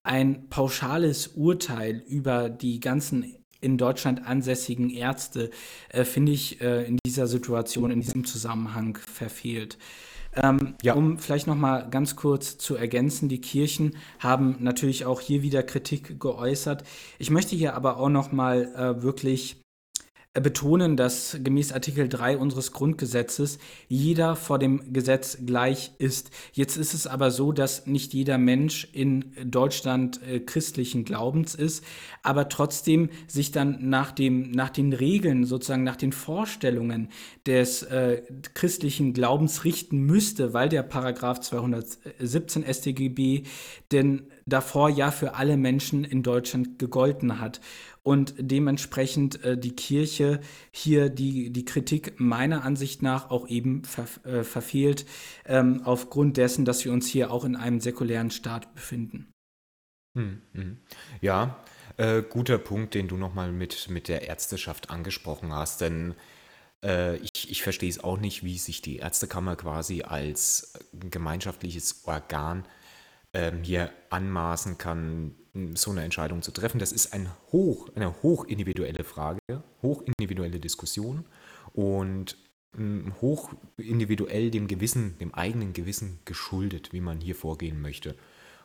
[0.03, 5.49] Ein pauschales Urteil über die ganzen in Deutschland ansässigen Ärzte
[5.89, 9.80] äh, finde ich äh, in dieser Situation, in diesem Zusammenhang verfehlt.
[10.36, 10.93] Ähm, ja.
[10.93, 15.63] Um vielleicht noch mal ganz kurz zu ergänzen, die Kirchen haben natürlich auch hier wieder
[15.63, 16.84] Kritik geäußert.
[17.17, 19.61] Ich möchte hier aber auch noch mal äh, wirklich
[20.41, 23.57] betonen, dass gemäß Artikel 3 unseres Grundgesetzes
[23.88, 26.29] jeder vor dem Gesetz gleich ist.
[26.51, 31.86] Jetzt ist es aber so, dass nicht jeder Mensch in Deutschland äh, christlichen Glaubens ist,
[32.21, 37.09] aber trotzdem sich dann nach, dem, nach den Regeln, sozusagen nach den Vorstellungen
[37.45, 38.21] des äh,
[38.53, 43.43] christlichen Glaubens richten müsste, weil der Paragraph 217 StGB
[43.93, 47.61] denn davor ja für alle Menschen in Deutschland gegolten hat
[48.05, 50.39] und dementsprechend äh, die Kirche
[50.71, 55.07] hier die, die Kritik meiner Ansicht nach auch eben ver, äh, verfehlt,
[55.45, 59.31] ähm, aufgrund dessen, dass wir uns hier auch in einem säkulären Staat befinden.
[60.15, 60.77] Hm, hm.
[61.19, 61.63] Ja,
[61.97, 66.13] äh, guter Punkt, den du nochmal mit, mit der Ärzteschaft angesprochen hast, denn
[66.83, 72.67] äh, ich, ich verstehe es auch nicht, wie sich die Ärztekammer quasi als gemeinschaftliches Organ
[73.33, 75.33] ähm, hier anmaßen kann,
[75.75, 76.79] so eine Entscheidung zu treffen.
[76.79, 79.39] Das ist ein hoch, eine hochindividuelle Frage,
[79.81, 81.25] hochindividuelle Diskussion
[81.73, 82.37] und
[82.75, 88.15] hm, hochindividuell dem Gewissen, dem eigenen Gewissen geschuldet, wie man hier vorgehen möchte.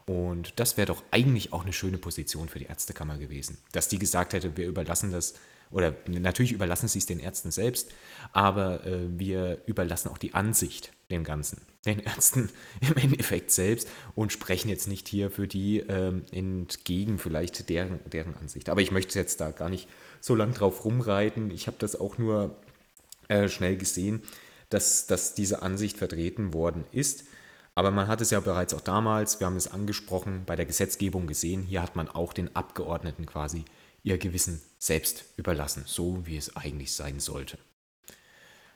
[0.06, 3.98] Und das wäre doch eigentlich auch eine schöne Position für die Ärztekammer gewesen, dass die
[3.98, 5.34] gesagt hätte, wir überlassen das,
[5.70, 7.90] oder natürlich überlassen sie es den Ärzten selbst,
[8.32, 12.50] aber äh, wir überlassen auch die Ansicht dem Ganzen, den Ärzten
[12.80, 18.36] im Endeffekt selbst und sprechen jetzt nicht hier für die ähm, entgegen vielleicht deren, deren
[18.36, 18.68] Ansicht.
[18.68, 19.88] Aber ich möchte jetzt da gar nicht
[20.20, 21.50] so lang drauf rumreiten.
[21.50, 22.56] Ich habe das auch nur
[23.28, 24.22] äh, schnell gesehen,
[24.70, 27.24] dass, dass diese Ansicht vertreten worden ist.
[27.74, 31.26] Aber man hat es ja bereits auch damals, wir haben es angesprochen, bei der Gesetzgebung
[31.26, 33.64] gesehen, hier hat man auch den Abgeordneten quasi
[34.02, 37.58] ihr Gewissen selbst überlassen, so wie es eigentlich sein sollte.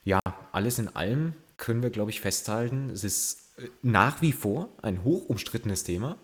[0.05, 0.21] Ja,
[0.53, 5.03] alles in allem können wir, glaube ich, festhalten, es ist äh, nach wie vor ein
[5.05, 6.19] hoch umstrittenes Thema,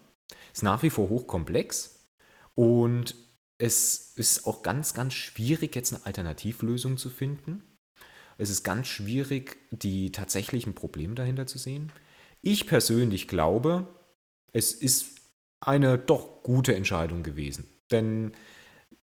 [0.53, 2.07] es ist nach wie vor hochkomplex
[2.55, 3.15] und
[3.59, 7.63] es ist auch ganz, ganz schwierig, jetzt eine Alternativlösung zu finden.
[8.39, 11.93] Es ist ganz schwierig, die tatsächlichen Probleme dahinter zu sehen.
[12.41, 13.87] Ich persönlich glaube,
[14.53, 15.21] es ist
[15.61, 17.69] eine doch gute Entscheidung gewesen.
[17.91, 18.33] Denn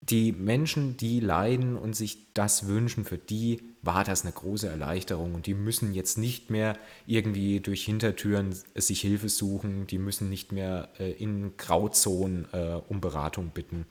[0.09, 5.35] die Menschen, die leiden und sich das wünschen, für die war das eine große Erleichterung
[5.35, 10.51] und die müssen jetzt nicht mehr irgendwie durch Hintertüren sich Hilfe suchen, die müssen nicht
[10.51, 13.85] mehr äh, in Grauzonen äh, um Beratung bitten.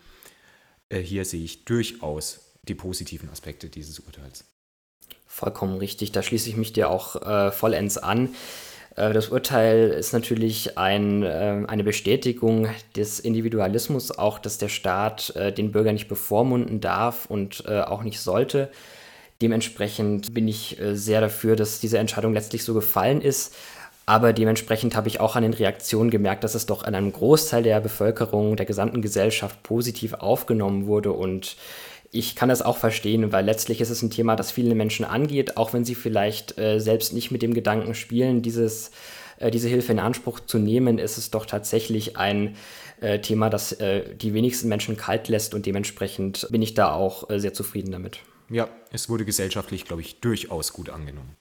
[0.88, 4.44] Äh, hier sehe ich durchaus die positiven Aspekte dieses Urteils.
[5.26, 8.34] Vollkommen richtig, da schließe ich mich dir auch äh, vollends an.
[8.96, 15.34] Äh, das Urteil ist natürlich ein, äh, eine Bestätigung des Individualismus, auch dass der Staat
[15.36, 18.70] äh, den Bürger nicht bevormunden darf und auch nicht sollte.
[19.40, 23.54] Dementsprechend bin ich sehr dafür, dass diese Entscheidung letztlich so gefallen ist.
[24.06, 27.62] Aber dementsprechend habe ich auch an den Reaktionen gemerkt, dass es doch an einem Großteil
[27.62, 31.56] der Bevölkerung, der gesamten Gesellschaft positiv aufgenommen wurde und
[32.14, 35.56] ich kann das auch verstehen, weil letztlich ist es ein Thema, das viele Menschen angeht,
[35.56, 38.90] auch wenn sie vielleicht äh, selbst nicht mit dem Gedanken spielen, dieses,
[39.38, 42.54] äh, diese Hilfe in Anspruch zu nehmen, ist es doch tatsächlich ein
[43.00, 47.30] äh, Thema, das äh, die wenigsten Menschen kalt lässt und dementsprechend bin ich da auch
[47.30, 48.18] äh, sehr zufrieden damit.
[48.50, 51.34] Ja, es wurde gesellschaftlich, glaube ich, durchaus gut angenommen.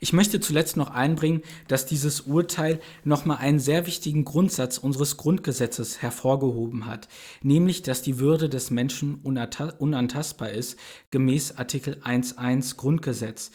[0.00, 6.02] Ich möchte zuletzt noch einbringen, dass dieses Urteil nochmal einen sehr wichtigen Grundsatz unseres Grundgesetzes
[6.02, 7.08] hervorgehoben hat,
[7.42, 10.78] nämlich dass die Würde des Menschen unantastbar ist,
[11.10, 13.50] gemäß Artikel 1.1 Grundgesetz.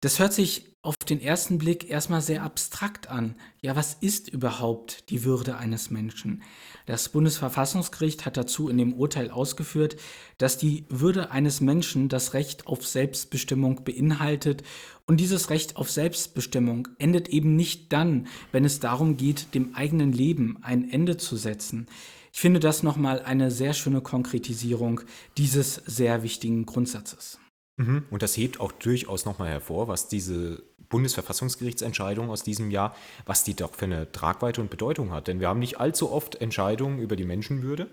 [0.00, 3.34] Das hört sich auf den ersten Blick erstmal sehr abstrakt an.
[3.60, 6.42] Ja, was ist überhaupt die Würde eines Menschen?
[6.88, 9.96] Das Bundesverfassungsgericht hat dazu in dem Urteil ausgeführt,
[10.38, 14.62] dass die Würde eines Menschen das Recht auf Selbstbestimmung beinhaltet
[15.04, 20.14] und dieses Recht auf Selbstbestimmung endet eben nicht dann, wenn es darum geht, dem eigenen
[20.14, 21.88] Leben ein Ende zu setzen.
[22.32, 25.02] Ich finde das nochmal eine sehr schöne Konkretisierung
[25.36, 27.38] dieses sehr wichtigen Grundsatzes.
[27.78, 28.04] Mhm.
[28.10, 33.54] Und das hebt auch durchaus nochmal hervor, was diese Bundesverfassungsgerichtsentscheidung aus diesem Jahr, was die
[33.54, 35.28] doch für eine Tragweite und Bedeutung hat.
[35.28, 37.88] Denn wir haben nicht allzu oft Entscheidungen über die Menschenwürde.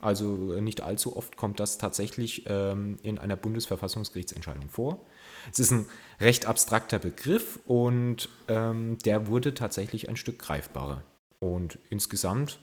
[0.00, 5.04] Also äh, nicht allzu oft kommt das tatsächlich ähm, in einer Bundesverfassungsgerichtsentscheidung vor.
[5.52, 5.86] Es ist ein
[6.20, 11.02] recht abstrakter Begriff und ähm, der wurde tatsächlich ein Stück greifbarer.
[11.38, 12.60] Und insgesamt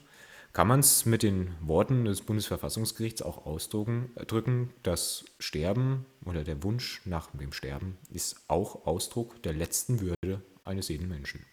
[0.58, 6.64] kann man es mit den Worten des Bundesverfassungsgerichts auch ausdrücken, drücken, das Sterben oder der
[6.64, 11.46] Wunsch nach dem Sterben ist auch Ausdruck der letzten Würde eines jeden Menschen.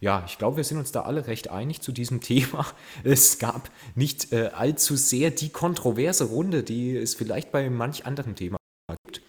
[0.00, 2.66] Ja, ich glaube, wir sind uns da alle recht einig zu diesem Thema.
[3.04, 8.34] Es gab nicht äh, allzu sehr die kontroverse Runde, die es vielleicht bei manch anderen
[8.34, 8.56] Thema
[9.04, 9.22] gibt.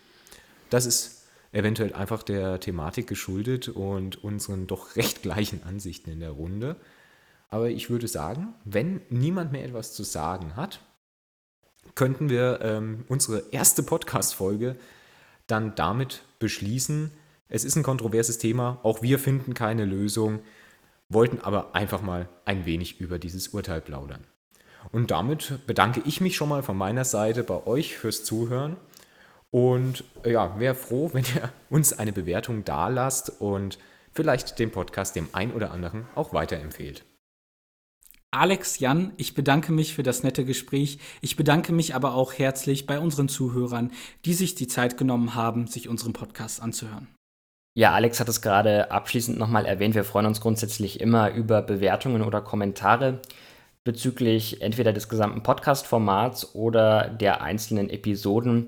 [0.71, 6.31] Das ist eventuell einfach der Thematik geschuldet und unseren doch recht gleichen Ansichten in der
[6.31, 6.77] Runde.
[7.51, 10.79] Aber ich würde sagen, wenn niemand mehr etwas zu sagen hat,
[11.95, 14.77] könnten wir ähm, unsere erste Podcast-Folge
[15.47, 17.11] dann damit beschließen.
[17.49, 20.39] Es ist ein kontroverses Thema, auch wir finden keine Lösung,
[21.09, 24.23] wollten aber einfach mal ein wenig über dieses Urteil plaudern.
[24.93, 28.77] Und damit bedanke ich mich schon mal von meiner Seite bei euch fürs Zuhören.
[29.51, 33.77] Und ja, wäre froh, wenn ihr uns eine Bewertung da lasst und
[34.13, 37.03] vielleicht den Podcast dem einen oder anderen auch weiterempfehlt.
[38.33, 40.99] Alex, Jan, ich bedanke mich für das nette Gespräch.
[41.19, 43.91] Ich bedanke mich aber auch herzlich bei unseren Zuhörern,
[44.23, 47.09] die sich die Zeit genommen haben, sich unseren Podcast anzuhören.
[47.77, 49.95] Ja, Alex hat es gerade abschließend nochmal erwähnt.
[49.95, 53.21] Wir freuen uns grundsätzlich immer über Bewertungen oder Kommentare
[53.83, 58.67] bezüglich entweder des gesamten Podcast-Formats oder der einzelnen Episoden.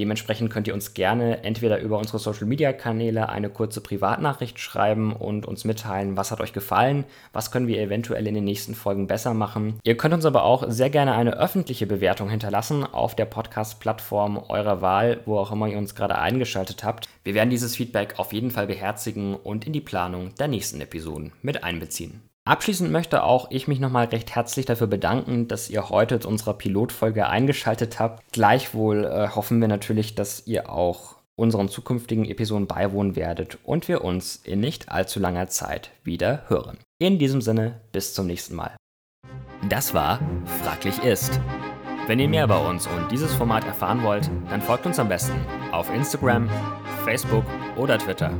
[0.00, 5.66] Dementsprechend könnt ihr uns gerne entweder über unsere Social-Media-Kanäle eine kurze Privatnachricht schreiben und uns
[5.66, 9.78] mitteilen, was hat euch gefallen, was können wir eventuell in den nächsten Folgen besser machen.
[9.82, 14.80] Ihr könnt uns aber auch sehr gerne eine öffentliche Bewertung hinterlassen auf der Podcast-Plattform eurer
[14.80, 17.06] Wahl, wo auch immer ihr uns gerade eingeschaltet habt.
[17.22, 21.32] Wir werden dieses Feedback auf jeden Fall beherzigen und in die Planung der nächsten Episoden
[21.42, 22.22] mit einbeziehen.
[22.50, 26.54] Abschließend möchte auch ich mich nochmal recht herzlich dafür bedanken, dass ihr heute zu unserer
[26.54, 28.24] Pilotfolge eingeschaltet habt.
[28.32, 34.02] Gleichwohl äh, hoffen wir natürlich, dass ihr auch unseren zukünftigen Episoden beiwohnen werdet und wir
[34.02, 36.78] uns in nicht allzu langer Zeit wieder hören.
[36.98, 38.74] In diesem Sinne, bis zum nächsten Mal.
[39.68, 40.18] Das war
[40.64, 41.40] Fraglich ist.
[42.08, 45.38] Wenn ihr mehr über uns und dieses Format erfahren wollt, dann folgt uns am besten
[45.70, 46.50] auf Instagram,
[47.04, 47.44] Facebook
[47.76, 48.32] oder Twitter.